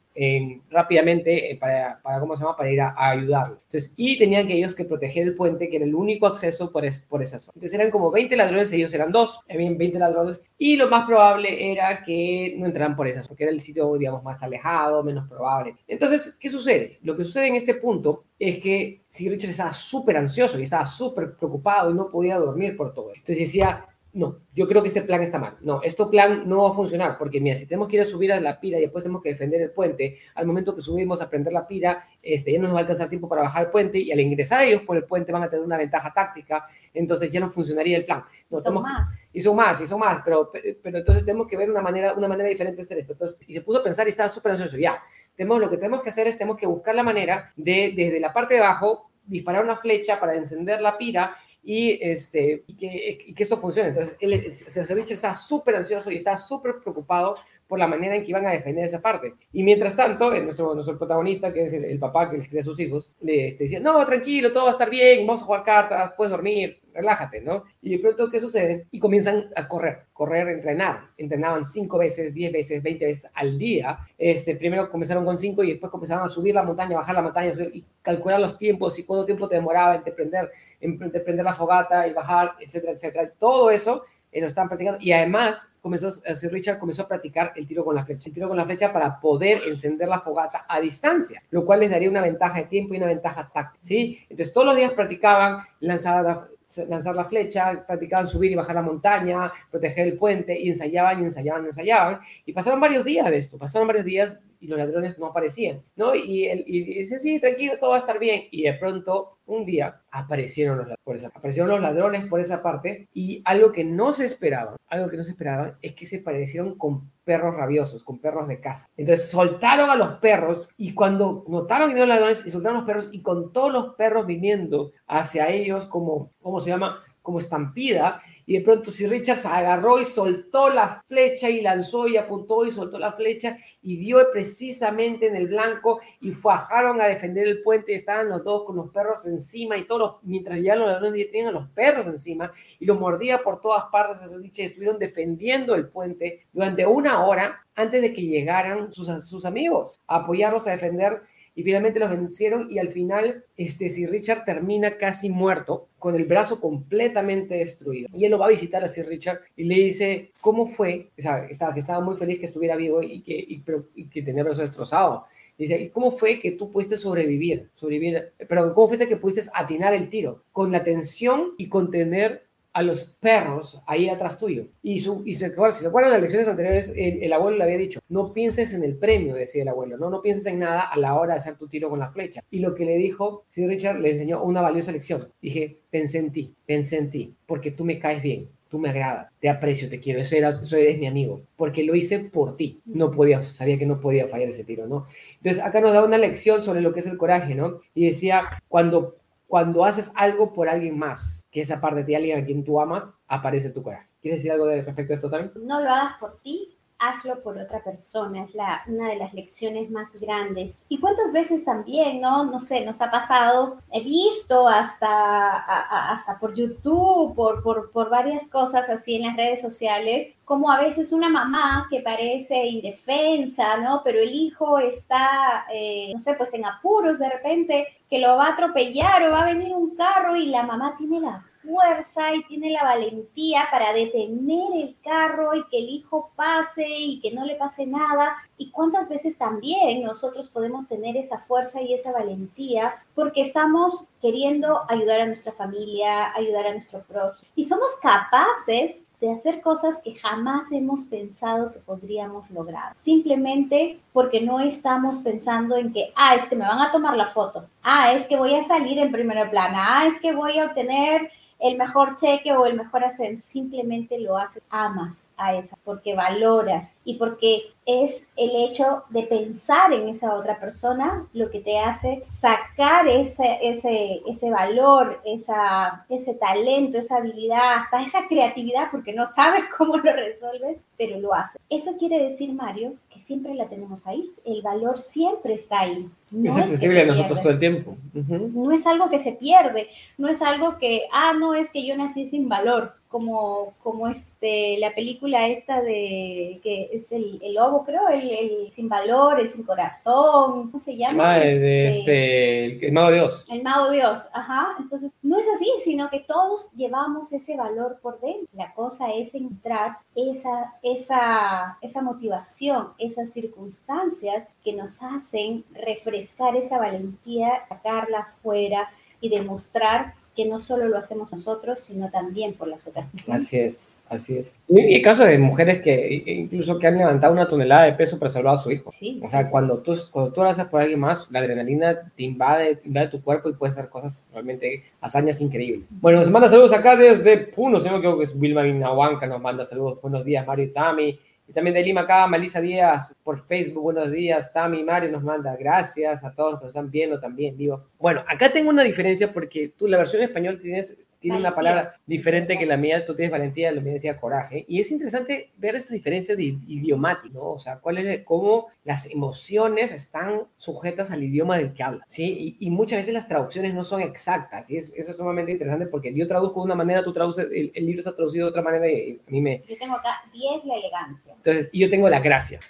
rápidamente 0.71 1.53
eh, 1.53 1.57
para, 1.57 2.01
para, 2.03 2.21
¿cómo 2.21 2.37
se 2.37 2.43
llama? 2.43 2.57
Para 2.57 2.71
ir 2.71 2.81
a, 2.81 2.95
ayudarlo. 2.97 3.61
Entonces, 3.65 3.93
y 3.97 4.19
tenían 4.19 4.47
que 4.47 4.55
ellos 4.55 4.75
que 4.75 4.85
proteger 4.85 5.25
el 5.25 5.35
puente, 5.35 5.69
que 5.69 5.77
era 5.77 5.85
el 5.85 5.95
único 5.95 6.27
acceso 6.27 6.71
por, 6.71 6.85
es, 6.85 7.03
por 7.03 7.23
esa 7.23 7.39
zona. 7.39 7.53
Entonces 7.57 7.79
eran 7.79 7.91
como 7.91 8.11
20 8.11 8.37
ladrones, 8.37 8.73
ellos 8.73 8.93
eran 8.95 9.13
dos, 9.13 9.41
habían 9.49 9.77
20 9.77 9.99
ladrones, 9.99 10.45
y 10.59 10.77
lo 10.77 10.89
más 10.89 11.07
probable 11.07 11.73
era 11.73 12.05
que 12.05 12.57
no 12.59 12.67
entraran 12.67 12.97
por 12.97 13.07
esas, 13.07 13.29
porque 13.29 13.45
era 13.45 13.53
el 13.53 13.61
sitio, 13.61 13.95
digamos, 13.95 14.23
más 14.23 14.43
alejado, 14.43 15.03
menos 15.03 15.29
probable. 15.29 15.77
Entonces, 15.87 16.37
¿qué 16.41 16.49
sucede? 16.49 16.99
Lo 17.03 17.17
que 17.17 17.25
sucede 17.25 17.49
en 17.49 17.57
este 17.57 17.75
punto 17.75 18.25
es 18.39 18.59
que 18.59 19.03
si 19.09 19.29
Richard 19.29 19.51
estaba 19.51 19.73
súper 19.73 20.17
ansioso 20.17 20.59
y 20.59 20.65
estaba 20.65 20.87
súper 20.87 21.37
preocupado 21.37 21.91
y 21.91 21.95
no 21.95 22.11
podía 22.11 22.37
dormir 22.37 22.77
por 22.77 22.93
todo. 22.93 23.09
Entonces 23.15 23.39
decía, 23.39 23.87
no, 24.17 24.39
yo 24.55 24.67
creo 24.67 24.83
que 24.83 24.89
ese 24.89 25.03
plan 25.03 25.23
está 25.23 25.39
mal. 25.39 25.59
No, 25.61 25.83
este 25.83 26.07
plan 26.07 26.49
no 26.49 26.63
va 26.63 26.71
a 26.71 26.73
funcionar 26.73 27.19
porque, 27.19 27.39
mira, 27.39 27.55
si 27.55 27.67
tenemos 27.67 27.87
que 27.87 27.97
ir 27.97 28.03
a 28.03 28.07
subir 28.07 28.33
a 28.33 28.41
la 28.41 28.59
pira 28.59 28.79
y 28.79 28.81
después 28.81 29.05
tenemos 29.05 29.23
que 29.23 29.29
defender 29.29 29.61
el 29.61 29.73
puente, 29.73 30.19
al 30.35 30.47
momento 30.47 30.75
que 30.75 30.81
subimos 30.81 31.21
a 31.21 31.29
prender 31.29 31.53
la 31.53 31.69
pira, 31.69 32.03
este, 32.23 32.51
ya 32.51 32.59
no 32.59 32.65
nos 32.65 32.77
va 32.77 32.79
a 32.79 32.81
alcanzar 32.81 33.11
tiempo 33.11 33.29
para 33.29 33.43
bajar 33.43 33.67
el 33.67 33.71
puente 33.71 33.99
y 33.99 34.11
al 34.11 34.21
ingresar 34.21 34.65
ellos 34.65 34.81
por 34.83 34.97
el 34.97 35.05
puente 35.05 35.33
van 35.33 35.43
a 35.43 35.51
tener 35.51 35.63
una 35.63 35.77
ventaja 35.77 36.15
táctica, 36.15 36.67
entonces 36.95 37.31
ya 37.31 37.41
no 37.41 37.51
funcionaría 37.51 37.99
el 37.99 38.07
plan. 38.07 38.25
No, 38.49 38.59
son 38.59 38.81
más. 38.81 39.21
Y 39.35 39.43
son 39.43 39.55
más, 39.55 39.83
y 39.83 39.87
son 39.87 40.01
más, 40.01 40.23
pero, 40.25 40.51
pero 40.83 40.97
entonces 40.97 41.23
tenemos 41.23 41.47
que 41.47 41.59
ver 41.59 41.71
una 41.71 41.83
manera, 41.83 42.15
una 42.15 42.27
manera 42.27 42.49
diferente 42.49 42.77
de 42.77 42.83
hacer 42.83 42.99
esto. 42.99 43.13
Entonces, 43.13 43.39
y 43.47 43.53
se 43.53 43.61
puso 43.61 43.81
a 43.81 43.85
pensar 43.85 44.07
y 44.07 44.11
estaba 44.11 44.31
súper 44.31 44.53
ansioso, 44.53 44.79
ya, 44.79 44.99
tenemos, 45.35 45.61
lo 45.61 45.69
que 45.69 45.77
tenemos 45.77 46.03
que 46.03 46.09
hacer 46.09 46.27
es, 46.27 46.39
tenemos 46.39 46.57
que 46.57 46.67
buscar 46.67 46.95
la 46.95 47.03
manera 47.03 47.53
de, 47.55 47.93
desde 47.95 48.19
la 48.19 48.33
parte 48.33 48.55
de 48.55 48.61
abajo, 48.61 49.11
disparar 49.27 49.63
una 49.63 49.77
flecha 49.77 50.19
para 50.19 50.35
encender 50.35 50.81
la 50.81 50.97
pira 50.97 51.37
y, 51.69 51.99
este, 52.01 52.63
y 52.69 52.77
que, 52.77 53.35
que, 53.35 53.43
esto 53.43 53.57
funcione. 53.57 53.89
Entonces, 53.89 54.17
el 54.21 54.87
ceviche 54.87 55.15
está 55.15 55.35
súper 55.35 55.75
ansioso 55.75 56.13
y 56.13 56.17
está 56.17 56.39
súper 56.39 56.77
preocupado 56.81 57.35
por 57.67 57.79
la 57.79 57.89
manera 57.89 58.15
en 58.15 58.23
que 58.23 58.31
iban 58.31 58.47
a 58.47 58.51
defender 58.51 58.85
esa 58.85 59.01
parte. 59.01 59.35
Y 59.53 59.65
mientras 59.65 59.97
tanto, 59.97 60.31
nuestro, 60.31 60.75
nuestro 60.75 60.97
protagonista, 60.97 61.53
que 61.53 61.65
es 61.65 61.73
el, 61.73 61.99
papá 61.99 62.31
que 62.31 62.39
les 62.39 62.49
cría 62.49 62.61
a 62.61 62.65
sus 62.65 62.79
hijos, 62.79 63.11
le 63.21 63.49
este, 63.49 63.65
decía, 63.65 63.81
no, 63.81 64.05
tranquilo, 64.07 64.53
todo 64.53 64.65
va 64.65 64.71
a 64.71 64.73
estar 64.73 64.89
bien, 64.89 65.27
vamos 65.27 65.43
a 65.43 65.47
jugar 65.47 65.65
cartas, 65.65 66.13
puedes 66.17 66.31
dormir, 66.31 66.81
relájate, 66.95 67.41
¿no? 67.41 67.65
Y 67.83 67.91
de 67.91 67.99
pronto, 67.99 68.31
¿qué 68.31 68.41
sucede? 68.41 68.87
Y 68.91 68.99
comienzan 68.99 69.51
a 69.55 69.67
correr, 69.69 70.05
correr, 70.13 70.49
entrenar. 70.49 71.11
Entrenaban 71.17 71.65
cinco 71.65 71.99
veces, 71.99 72.33
diez 72.33 72.53
veces, 72.53 72.83
veinte 72.83 73.07
veces 73.07 73.31
al 73.35 73.59
día. 73.59 73.99
Este, 74.17 74.57
primero 74.57 74.91
comenzaron 74.91 75.25
con 75.25 75.39
cinco 75.39 75.63
y 75.63 75.71
después 75.71 75.91
comenzaron 75.91 76.25
a 76.25 76.29
subir 76.29 76.55
la 76.55 76.63
montaña, 76.63 76.97
bajar 76.97 77.15
la 77.15 77.23
montaña 77.23 77.53
y 77.73 77.85
calcular 78.01 78.41
los 78.41 78.57
tiempos 78.57 78.99
y 78.99 79.05
cuánto 79.05 79.27
tiempo 79.27 79.49
te 79.49 79.57
demoraba 79.57 79.97
en 79.97 80.03
prender, 80.03 80.45
en 80.45 80.51
prender 80.81 81.45
la 81.45 81.55
fogata 81.55 82.07
y 82.07 82.13
bajar, 82.13 82.55
etcétera, 82.61 82.93
etcétera. 82.93 83.31
Todo 83.39 83.71
eso 83.71 84.05
eh, 84.37 84.41
lo 84.41 84.49
estaban 84.49 84.69
practicando 84.69 84.99
y 85.01 85.13
además 85.13 85.73
comenzó, 85.81 86.09
eh, 86.25 86.35
Sir 86.35 86.53
Richard 86.53 86.79
comenzó 86.79 87.05
a 87.05 87.09
practicar 87.09 87.53
el 87.57 87.67
tiro 87.67 87.85
con 87.85 87.95
la 87.95 88.05
flecha, 88.05 88.29
el 88.29 88.35
tiro 88.35 88.49
con 88.49 88.57
la 88.57 88.65
flecha 88.65 88.93
para 88.93 89.19
poder 89.19 89.61
encender 89.67 90.09
la 90.09 90.21
fogata 90.21 90.67
a 90.69 90.81
distancia, 90.81 91.43
lo 91.51 91.65
cual 91.65 91.81
les 91.81 91.91
daría 91.91 92.11
una 92.11 92.21
ventaja 92.21 92.59
de 92.59 92.67
tiempo 92.67 92.93
y 92.93 92.99
una 92.99 93.07
ventaja 93.07 93.51
táctica, 93.53 93.79
¿sí? 93.81 94.19
Entonces 94.29 94.53
todos 94.53 94.67
los 94.67 94.77
días 94.77 94.93
practicaban 94.93 95.61
lanzar 95.81 96.23
la, 96.23 96.49
lanzar 96.89 97.15
la 97.15 97.25
flecha, 97.25 97.85
practicaban 97.87 98.27
subir 98.27 98.53
y 98.53 98.57
bajar 98.57 98.75
la 98.75 98.83
montaña, 98.83 99.53
proteger 99.71 100.09
el 100.09 100.19
puente, 100.19 100.59
y 100.59 100.69
ensayaban 100.69 101.23
y 101.23 101.25
ensayaban 101.25 101.65
y 101.65 101.69
ensayaban. 101.69 102.21
Y 102.45 102.53
pasaron 102.53 102.81
varios 102.81 103.05
días 103.05 103.31
de 103.31 103.39
esto, 103.39 103.59
pasaron 103.59 103.89
varios 103.89 104.05
días 104.05 104.41
y 104.61 104.67
los 104.67 104.79
ladrones 104.79 105.19
no 105.19 105.27
aparecían, 105.27 105.83
¿no? 105.97 106.15
Y, 106.15 106.47
el, 106.47 106.65
y 106.67 106.99
dicen, 106.99 107.21
sí, 107.21 107.41
tranquilo, 107.41 107.79
todo 107.79 107.91
va 107.91 107.97
a 107.97 108.01
estar 108.01 108.19
bien. 108.19 108.45
Y 108.51 108.63
de 108.63 108.75
pronto, 108.75 109.39
un 109.47 109.65
día, 109.65 110.01
aparecieron 110.11 110.79
los, 110.79 110.89
por 111.05 111.17
esa, 111.17 111.29
aparecieron 111.29 111.71
los 111.71 111.81
ladrones 111.81 112.27
por 112.27 112.41
esa 112.41 112.63
parte 112.63 113.09
y 113.13 113.43
algo 113.45 113.73
que 113.73 113.85
no 113.85 114.13
se 114.13 114.27
esperaba, 114.27 114.77
algo 114.89 115.09
que 115.09 115.17
no 115.17 115.23
se 115.23 115.31
esperaba 115.33 115.79
es 115.83 115.95
que 115.95 116.07
se 116.07 116.21
parecieron 116.21 116.77
con 116.77 117.11
perros 117.25 117.55
rabiosos, 117.55 118.03
con 118.03 118.19
perros 118.19 118.49
de 118.49 118.61
casa. 118.61 118.89
Entonces 118.97 119.29
soltaron 119.31 119.91
a 119.91 119.97
los 119.97 120.15
perros 120.15 120.69
y 120.77 120.95
cuando 120.95 121.45
notaron 121.49 121.93
que 121.93 122.01
los 122.01 122.09
ladrones 122.09 122.47
y 122.47 122.51
soltaron 122.51 122.77
a 122.77 122.81
los 122.81 122.87
perros 122.87 123.11
y 123.13 123.23
con 123.23 123.53
todos 123.53 123.73
los 123.73 123.95
perros 123.95 124.27
viniendo 124.27 124.93
hacia 125.07 125.49
ellos 125.51 125.87
como, 125.87 126.31
¿cómo 126.41 126.61
se 126.61 126.71
llama? 126.71 127.03
Como 127.23 127.39
estampida, 127.39 128.23
y 128.47 128.55
de 128.55 128.61
pronto 128.65 128.91
si 128.93 129.07
Richard 129.07 129.37
se 129.37 129.49
agarró 129.49 129.99
y 130.01 130.05
soltó 130.05 130.71
la 130.71 131.03
flecha 131.09 131.51
y 131.51 131.61
lanzó 131.61 132.07
y 132.07 132.17
apuntó 132.17 132.65
y 132.65 132.71
soltó 132.71 132.99
la 132.99 133.13
flecha 133.13 133.59
y 133.83 133.97
dio 133.97 134.25
precisamente 134.33 135.27
en 135.27 135.35
el 135.35 135.49
blanco 135.49 136.01
y 136.21 136.31
fajaron 136.31 137.01
a 137.01 137.07
defender 137.07 137.49
el 137.49 137.63
puente 137.63 137.93
y 137.93 137.97
estaban 137.97 138.29
los 138.29 138.45
dos 138.45 138.65
con 138.65 138.77
los 138.77 138.91
perros 138.91 139.27
encima 139.27 139.77
y 139.77 139.85
todos 139.85 140.19
mientras 140.23 140.63
ya 140.63 140.77
los 140.77 140.87
ladrones 140.87 141.31
tenían 141.31 141.53
los 141.53 141.69
perros 141.71 142.07
encima 142.07 142.53
y 142.79 142.87
los 142.87 142.99
mordía 142.99 143.43
por 143.43 143.61
todas 143.61 143.85
partes 143.91 144.23
a 144.23 144.29
Richard 144.39 144.67
estuvieron 144.67 144.99
defendiendo 144.99 145.75
el 145.75 145.89
puente 145.89 146.47
durante 146.53 146.87
una 146.87 147.27
hora 147.27 147.67
antes 147.75 148.01
de 148.01 148.15
que 148.15 148.23
llegaran 148.23 148.93
sus, 148.93 149.09
sus 149.29 149.45
amigos 149.45 150.01
a 150.07 150.19
apoyarlos 150.19 150.69
a 150.69 150.71
defender 150.71 151.23
y 151.57 151.63
finalmente 151.63 151.99
los 151.99 152.11
vencieron 152.11 152.71
y 152.71 152.79
al 152.79 152.89
final 152.89 153.43
este 153.57 153.89
Sir 153.89 154.11
Richard 154.11 154.45
termina 154.45 154.99
casi 154.99 155.31
muerto 155.31 155.89
con 155.99 156.15
el 156.15 156.27
brazo 156.27 156.61
completamente 156.61 157.57
destruido 157.57 158.09
y 158.13 158.25
él 158.25 158.31
lo 158.31 158.39
va 158.39 158.47
a 158.47 158.51
visitar 158.51 158.85
a 158.85 158.89
Sir 158.89 159.09
Richard 159.09 159.41
y 159.57 159.65
le 159.65 159.77
dice 159.77 160.31
cómo 160.41 160.67
fue 160.67 161.09
o 161.19 161.23
sea 161.23 161.47
estaba 161.47 161.75
que 161.75 161.81
estaba 161.81 162.05
muy 162.05 162.17
feliz 162.17 162.39
que 162.39 162.47
estuviera 162.47 162.77
vivo 162.77 163.03
y 163.03 163.23
que 163.23 163.35
y, 163.35 164.05
que 164.05 164.23
tenía 164.23 164.43
el 164.43 164.45
brazo 164.45 164.63
destrozado 164.63 165.25
Dice, 165.59 165.81
¿y 165.81 165.89
cómo 165.89 166.13
fue 166.13 166.39
que 166.39 166.53
tú 166.53 166.71
pudiste 166.71 166.99
sobrevivir? 166.99 167.71
sobrevivir? 167.75 168.33
Pero 168.47 168.75
¿cómo 168.75 168.89
fue 168.89 168.99
que 168.99 169.17
pudiste 169.17 169.51
atinar 169.55 169.95
el 169.95 170.11
tiro? 170.11 170.43
Con 170.53 170.71
la 170.71 170.85
tensión 170.85 171.55
y 171.57 171.71
contener 171.71 172.46
a 172.77 172.83
los 172.83 173.05
perros 173.05 173.81
ahí 173.87 174.07
atrás 174.11 174.39
tuyo. 174.39 174.67
Y, 174.83 175.01
su, 175.01 175.23
y 175.25 175.35
se, 175.35 175.49
las 175.57 176.21
lecciones 176.21 176.47
anteriores, 176.47 176.93
el, 176.95 177.33
abuelo 177.33 177.57
le 177.57 177.65
había 177.65 177.79
dicho, 177.79 178.01
no 178.11 178.35
pienses 178.35 178.75
en 178.75 178.85
el 178.85 178.97
premio, 178.97 179.35
decía 179.35 179.63
el 179.63 179.69
abuelo, 179.69 179.97
no, 179.97 180.11
no 180.11 180.21
pienses 180.21 180.45
en 180.45 180.59
nada 180.59 180.83
a 180.83 180.99
la 180.99 181.15
hora 181.15 181.33
de 181.33 181.39
hacer 181.39 181.57
tu 181.57 181.69
tiro 181.69 181.89
con 181.89 182.01
la 182.01 182.11
flecha. 182.11 182.45
Y 182.51 182.59
lo 182.59 182.75
que 182.75 182.85
le 182.85 182.97
dijo, 182.97 183.47
si 183.49 183.67
Richard 183.67 183.99
le 183.99 184.11
enseñó 184.11 184.43
una 184.43 184.61
valiosa 184.61 184.93
lección. 184.93 185.27
Dije, 185.41 185.79
pensé 185.89 186.19
en 186.19 186.33
ti, 186.33 186.55
pensé 186.67 186.99
en 186.99 187.09
ti, 187.09 187.35
porque 187.47 187.71
tú 187.71 187.83
me 187.87 187.99
caes 187.99 188.23
bien, 188.23 188.51
tú 188.69 188.79
me 188.79 188.91
agradas, 188.91 189.33
te 189.41 189.49
aprecio, 189.49 189.89
te 189.89 189.99
quiero, 189.99 190.21
eso, 190.21 190.37
era, 190.37 190.61
eso 190.63 190.77
eres 190.77 190.99
mi 190.99 191.07
amigo, 191.07 191.41
porque 191.57 191.83
lo 191.83 191.95
hice 191.95 192.19
por 192.19 192.59
ti, 192.59 192.83
no 192.85 193.11
podía, 193.11 193.43
sabía 193.43 193.79
que 193.79 193.87
no 193.87 194.03
podía 194.03 194.29
fallar 194.29 194.51
ese 194.51 194.65
tiro, 194.65 194.87
¿no? 194.87 195.07
Entonces 195.39 195.63
acá 195.63 195.81
nos 195.81 195.95
da 195.95 196.05
una 196.05 196.19
lección 196.19 196.63
sobre 196.63 196.83
lo 196.83 196.93
que 196.93 197.01
es 197.01 197.07
el 197.07 197.17
coraje, 197.17 197.55
¿no? 197.55 197.81
Y 197.95 198.07
decía, 198.07 198.43
cuando 198.69 199.17
cuando 199.47 199.85
haces 199.85 200.13
algo 200.17 200.53
por 200.53 200.69
alguien 200.69 200.99
más, 200.99 201.43
que 201.51 201.61
esa 201.61 201.81
parte 201.81 202.01
de 202.01 202.05
ti, 202.05 202.15
alguien 202.15 202.43
a 202.43 202.45
quien 202.45 202.65
tú 202.65 202.81
amas, 202.81 203.19
aparece 203.29 203.71
tu 203.71 203.83
coraje. 203.83 204.09
¿Quieres 204.21 204.41
decir 204.41 204.53
algo 204.53 204.67
de 204.67 204.83
respecto 204.83 205.13
a 205.13 205.17
esto 205.17 205.31
también? 205.31 205.53
No 205.65 205.81
lo 205.81 205.91
hagas 205.91 206.15
por 206.19 206.41
ti, 206.43 206.76
hazlo 206.99 207.43
por 207.43 207.59
otra 207.59 207.83
persona, 207.83 208.45
es 208.45 208.55
la, 208.55 208.83
una 208.87 209.09
de 209.09 209.17
las 209.17 209.35
lecciones 209.35 209.91
más 209.91 210.13
grandes. 210.19 210.81
Y 210.89 210.99
cuántas 210.99 211.33
veces 211.33 211.65
también, 211.65 212.21
¿no? 212.21 212.45
No 212.45 212.61
sé, 212.61 212.85
nos 212.85 213.01
ha 213.01 213.11
pasado, 213.11 213.79
he 213.91 214.03
visto 214.03 214.67
hasta, 214.67 216.11
hasta 216.11 216.39
por 216.39 216.55
YouTube, 216.55 217.35
por, 217.35 217.63
por, 217.63 217.91
por 217.91 218.11
varias 218.11 218.47
cosas 218.47 218.89
así 218.89 219.17
en 219.17 219.23
las 219.23 219.37
redes 219.37 219.61
sociales, 219.61 220.35
como 220.45 220.71
a 220.71 220.81
veces 220.81 221.13
una 221.13 221.29
mamá 221.29 221.87
que 221.91 222.01
parece 222.01 222.67
indefensa, 222.67 223.79
¿no? 223.79 224.03
Pero 224.05 224.21
el 224.21 224.33
hijo 224.33 224.79
está, 224.79 225.67
eh, 225.73 226.13
no 226.15 226.21
sé, 226.21 226.35
pues 226.35 226.55
en 226.55 226.65
apuros 226.65 227.19
de 227.19 227.29
repente, 227.29 227.89
que 228.09 228.19
lo 228.19 228.37
va 228.37 228.47
a 228.47 228.53
atropellar 228.53 229.25
o 229.25 229.33
va 229.33 229.43
a 229.43 229.53
venir 229.53 229.75
un 229.75 229.97
carro 229.97 230.37
y 230.37 230.47
la 230.47 230.63
mamá 230.63 230.95
tiene 230.97 231.21
la 231.21 231.45
fuerza 231.67 232.35
y 232.35 232.45
tiene 232.45 232.71
la 232.71 232.85
valentía 232.85 233.65
para 233.71 233.93
detener 233.93 234.73
el 234.75 234.97
carro 235.03 235.55
y 235.55 235.65
que 235.69 235.79
el 235.79 235.89
hijo 235.89 236.31
pase 236.37 236.87
y 236.89 237.21
que 237.21 237.33
no 237.33 237.45
le 237.45 237.57
pase 237.57 237.85
nada. 237.87 238.37
Y 238.57 238.71
cuántas 238.71 239.09
veces 239.09 239.37
también 239.37 240.03
nosotros 240.05 240.49
podemos 240.49 240.89
tener 240.89 241.17
esa 241.17 241.39
fuerza 241.41 241.83
y 241.83 241.93
esa 241.93 242.13
valentía 242.13 242.95
porque 243.15 243.43
estamos 243.43 244.05
queriendo 244.23 244.83
ayudar 244.89 245.23
a 245.23 245.27
nuestra 245.27 245.53
familia, 245.53 246.35
ayudar 246.35 246.67
a 246.69 246.73
nuestro 246.73 247.03
prójimo. 247.03 247.51
Y 247.55 247.65
somos 247.65 247.97
capaces 248.01 249.03
de 249.21 249.33
hacer 249.33 249.61
cosas 249.61 250.01
que 250.03 250.15
jamás 250.15 250.71
hemos 250.73 251.05
pensado 251.05 251.73
que 251.73 251.79
podríamos 251.79 252.51
lograr. 252.51 252.95
Simplemente 253.01 253.99
porque 254.13 254.43
no 254.43 254.61
estamos 254.61 255.19
pensando 255.19 255.77
en 255.77 255.93
que, 255.93 256.13
ah, 256.17 256.35
es 256.35 256.45
que 256.49 256.57
me 256.57 256.67
van 256.67 256.81
a 256.81 256.93
tomar 256.93 257.17
la 257.17 257.29
foto, 257.29 257.67
ah, 257.83 258.13
es 258.13 258.27
que 258.27 258.37
voy 258.37 258.55
a 258.55 258.63
salir 258.63 258.99
en 258.99 259.13
primera 259.13 259.51
plana, 259.51 260.01
ah, 260.01 260.07
es 260.07 260.21
que 260.21 260.35
voy 260.35 260.59
a 260.59 260.67
obtener 260.67 261.31
el 261.69 261.79
mejor 261.79 262.17
cheque 262.17 262.53
o 262.53 262.67
el 262.67 262.77
mejor 262.77 263.05
ascenso, 263.05 263.47
simplemente 263.47 264.19
lo 264.19 264.37
haces, 264.39 264.63
amas 264.71 265.31
a 265.37 265.55
esa, 265.55 265.77
porque 265.85 266.15
valoras 266.15 266.97
y 267.05 267.17
porque 267.17 267.75
es 267.87 268.27
el 268.37 268.51
hecho 268.57 269.05
de 269.11 269.23
pensar 269.23 269.93
en 269.93 270.09
esa 270.09 270.35
otra 270.35 270.59
persona 270.59 271.25
lo 271.33 271.51
que 271.51 271.61
te 271.61 271.79
hace 271.79 272.25
sacar 272.27 273.07
ese, 273.07 273.61
ese, 273.63 274.23
ese 274.27 274.51
valor, 274.51 275.21
esa, 275.25 276.05
ese 276.09 276.35
talento, 276.35 276.99
esa 276.99 277.19
habilidad, 277.19 277.77
hasta 277.77 278.03
esa 278.03 278.27
creatividad, 278.27 278.91
porque 278.91 279.13
no 279.13 279.29
sabes 279.29 279.65
cómo 279.79 279.99
lo 279.99 280.13
resuelves, 280.13 280.79
pero 280.99 281.21
lo 281.21 281.33
haces. 281.33 281.61
Eso 281.71 281.97
quiere 281.97 282.21
decir, 282.21 282.53
Mario, 282.53 282.95
que 283.09 283.21
siempre 283.21 283.55
la 283.55 283.69
tenemos 283.69 284.05
ahí. 284.09 284.33
El 284.45 284.63
valor 284.63 284.99
siempre 284.99 285.55
está 285.55 285.81
ahí. 285.81 286.09
No 286.33 286.51
es 286.51 286.57
accesible 286.57 287.03
a 287.03 287.07
nosotros 287.07 287.41
todo 287.41 287.53
el 287.53 287.61
tiempo. 287.61 287.97
No 288.13 288.73
es 288.73 288.85
algo 288.87 289.09
que 289.09 289.21
se 289.21 289.33
pierde, 289.33 289.89
no 290.19 290.29
es 290.29 290.43
algo 290.43 290.77
que, 290.79 291.03
ah, 291.13 291.33
no, 291.39 291.55
es 291.55 291.71
que 291.71 291.87
yo 291.87 291.97
nací 291.97 292.27
sin 292.27 292.49
valor 292.49 292.95
como, 293.09 293.75
como 293.83 294.09
este, 294.09 294.79
la 294.79 294.95
película 294.95 295.47
esta 295.49 295.81
de, 295.81 296.61
que 296.63 296.91
es 296.93 297.11
el, 297.13 297.41
el 297.43 297.55
lobo, 297.55 297.85
creo, 297.85 298.09
el, 298.09 298.31
el, 298.31 298.73
sin 298.73 298.89
valor, 298.89 299.41
el 299.41 299.51
sin 299.51 299.63
corazón, 299.65 300.71
¿cómo 300.71 300.79
se 300.83 300.97
llama? 300.97 301.35
Ah, 301.35 301.39
de 301.39 301.91
este, 301.91 302.67
este, 302.67 302.87
el, 302.87 302.93
mago 302.93 303.13
Dios. 303.13 303.47
El 303.51 303.63
mago 303.63 303.91
Dios, 303.91 304.27
ajá. 304.33 304.77
Entonces, 304.79 305.13
no 305.23 305.39
es 305.39 305.47
así, 305.55 305.71
sino 305.85 306.11
que 306.11 306.21
todos 306.21 306.73
llevamos 306.73 307.33
ese 307.33 307.57
valor 307.57 307.99
por 308.03 308.21
dentro. 308.21 308.49
La 308.53 308.73
cosa 308.75 309.13
es 309.13 309.35
encontrar 309.35 309.99
esa, 310.15 310.75
esa, 310.83 311.79
esa 311.81 312.03
motivación, 312.03 312.89
esas 312.99 313.33
circunstancias 313.33 314.49
que 314.65 314.73
nos 314.73 315.03
hacen 315.03 315.65
refrescar 315.73 316.57
esa 316.57 316.79
valentía, 316.79 317.67
sacarla 317.69 318.21
afuera 318.21 318.91
y 319.21 319.29
demostrar 319.29 320.15
que 320.37 320.45
no 320.45 320.61
solo 320.61 320.87
lo 320.87 320.99
hacemos 320.99 321.33
nosotros, 321.33 321.81
sino 321.81 322.11
también 322.11 322.53
por 322.55 322.69
las 322.69 322.87
otras 322.87 323.07
mujeres. 323.13 323.43
Así 323.43 323.59
es, 323.59 323.97
así 324.09 324.37
es. 324.37 324.55
Y 324.69 324.95
el 324.95 325.03
caso 325.03 325.25
de 325.25 325.39
mujeres 325.39 325.81
que 325.81 326.23
incluso 326.27 326.79
que 326.79 326.87
han 326.87 326.99
levantado 326.99 327.33
una 327.33 327.49
tonelada 327.49 327.85
de 327.85 327.95
peso 327.95 328.19
para 328.19 328.29
salvar 328.29 328.57
a 328.59 328.63
su 328.63 328.71
hijo. 328.71 328.91
Sí, 328.93 329.19
o 329.25 329.29
sea, 329.29 329.49
cuando 329.49 329.79
tú, 329.79 329.97
cuando 330.13 330.33
tú 330.33 330.43
lo 330.43 330.49
haces 330.49 330.67
por 330.67 330.83
alguien 330.83 331.01
más, 331.01 331.33
la 331.33 331.39
adrenalina 331.39 332.13
te 332.15 332.23
invade, 332.23 332.81
invade 332.85 333.09
tu 333.09 333.23
cuerpo 333.23 333.49
y 333.49 333.55
puedes 333.55 333.77
hacer 333.77 333.89
cosas 333.89 334.27
realmente, 334.33 334.85
hazañas 335.01 335.41
increíbles. 335.41 335.89
Bueno, 336.01 336.19
nos 336.19 336.31
manda 336.31 336.51
saludos 336.51 336.73
acá 336.75 336.97
desde 336.97 337.39
Puno, 337.39 337.81
si 337.81 337.89
no 337.89 337.99
creo 338.01 338.19
que 338.19 338.25
es 338.25 338.35
Wilma 338.35 338.63
Vinahuanca, 338.63 339.27
nos 339.27 339.41
manda 339.41 339.65
saludos. 339.65 339.99
Buenos 340.03 340.25
días, 340.25 340.47
Mario 340.47 340.67
y 340.67 340.69
Tami. 340.69 341.19
Y 341.49 341.53
también 341.53 341.75
de 341.75 341.83
Lima 341.83 342.01
acá, 342.03 342.27
Melissa 342.27 342.61
Díaz 342.61 343.15
por 343.23 343.47
Facebook, 343.47 343.83
buenos 343.83 344.11
días. 344.11 344.53
Tami 344.53 344.83
Mario 344.83 345.13
nos 345.13 345.23
manda 345.23 345.55
gracias 345.57 346.25
a 346.25 346.33
todos 346.33 346.53
los 346.53 346.61
que 346.61 346.67
nos 346.67 346.75
están 346.75 346.91
viendo 346.91 347.21
también, 347.21 347.57
digo. 347.57 347.85
Bueno, 347.99 348.25
acá 348.27 348.53
tengo 348.53 348.71
una 348.71 348.83
diferencia 348.83 349.33
porque 349.33 349.73
tú 349.77 349.87
la 349.87 349.99
versión 349.99 350.23
en 350.23 350.29
español 350.29 350.61
tienes 350.61 350.97
tiene 351.21 351.39
una 351.39 351.55
palabra 351.55 351.95
diferente 352.07 352.59
que 352.59 352.67
la 352.67 352.77
mía, 352.77 353.05
tú 353.05 353.15
tienes 353.15 353.31
valentía, 353.31 353.73
la 353.73 353.81
mía 353.81 353.95
decía 353.95 354.19
coraje, 354.19 354.65
y 354.69 354.81
es 354.81 354.91
interesante 354.91 355.51
ver 355.57 355.75
esta 355.77 355.95
diferencia 355.95 356.37
de 356.37 356.45
idiomática, 356.67 357.35
¿no? 357.35 357.51
O 357.51 357.59
sea, 357.59 357.79
cuál 357.79 357.99
es, 357.99 358.25
cómo 358.25 358.69
las 358.85 359.11
emociones 359.11 359.93
están 359.93 360.43
sujetas 360.57 361.11
al 361.11 361.23
idioma 361.23 361.57
del 361.57 361.73
que 361.73 361.83
habla, 361.83 362.05
¿sí? 362.07 362.57
Y, 362.61 362.71
muchas 362.77 362.99
veces 362.99 363.15
las 363.15 363.27
traducciones 363.27 363.73
no 363.73 363.85
son 363.85 364.03
exactas, 364.03 364.71
y 364.71 364.77
es, 364.77 364.93
eso 364.95 365.13
es 365.13 365.17
sumamente 365.17 365.53
interesante 365.53 365.87
porque 365.87 366.13
yo 366.15 366.29
traduzco 366.29 366.61
de 366.61 366.67
una 366.67 366.75
manera, 366.75 367.03
tú 367.03 367.13
traduces, 367.13 367.47
el, 367.51 367.87
libro 367.87 368.01
está 368.01 368.15
traducido 368.15 368.47
de 368.47 368.51
otra 368.51 368.63
manera, 368.63 368.89
y 368.91 369.21
a 369.27 369.31
mí 369.31 369.41
me... 369.41 369.63
Yo 369.69 369.77
tengo 369.79 369.95
acá 369.95 370.23
10 370.33 370.65
la 370.65 370.75
elegancia. 370.75 371.33
Entonces, 371.35 371.71
y 371.73 371.81
yo 371.81 371.89
tengo 371.89 372.09
la 372.09 372.21
gracia. 372.21 372.61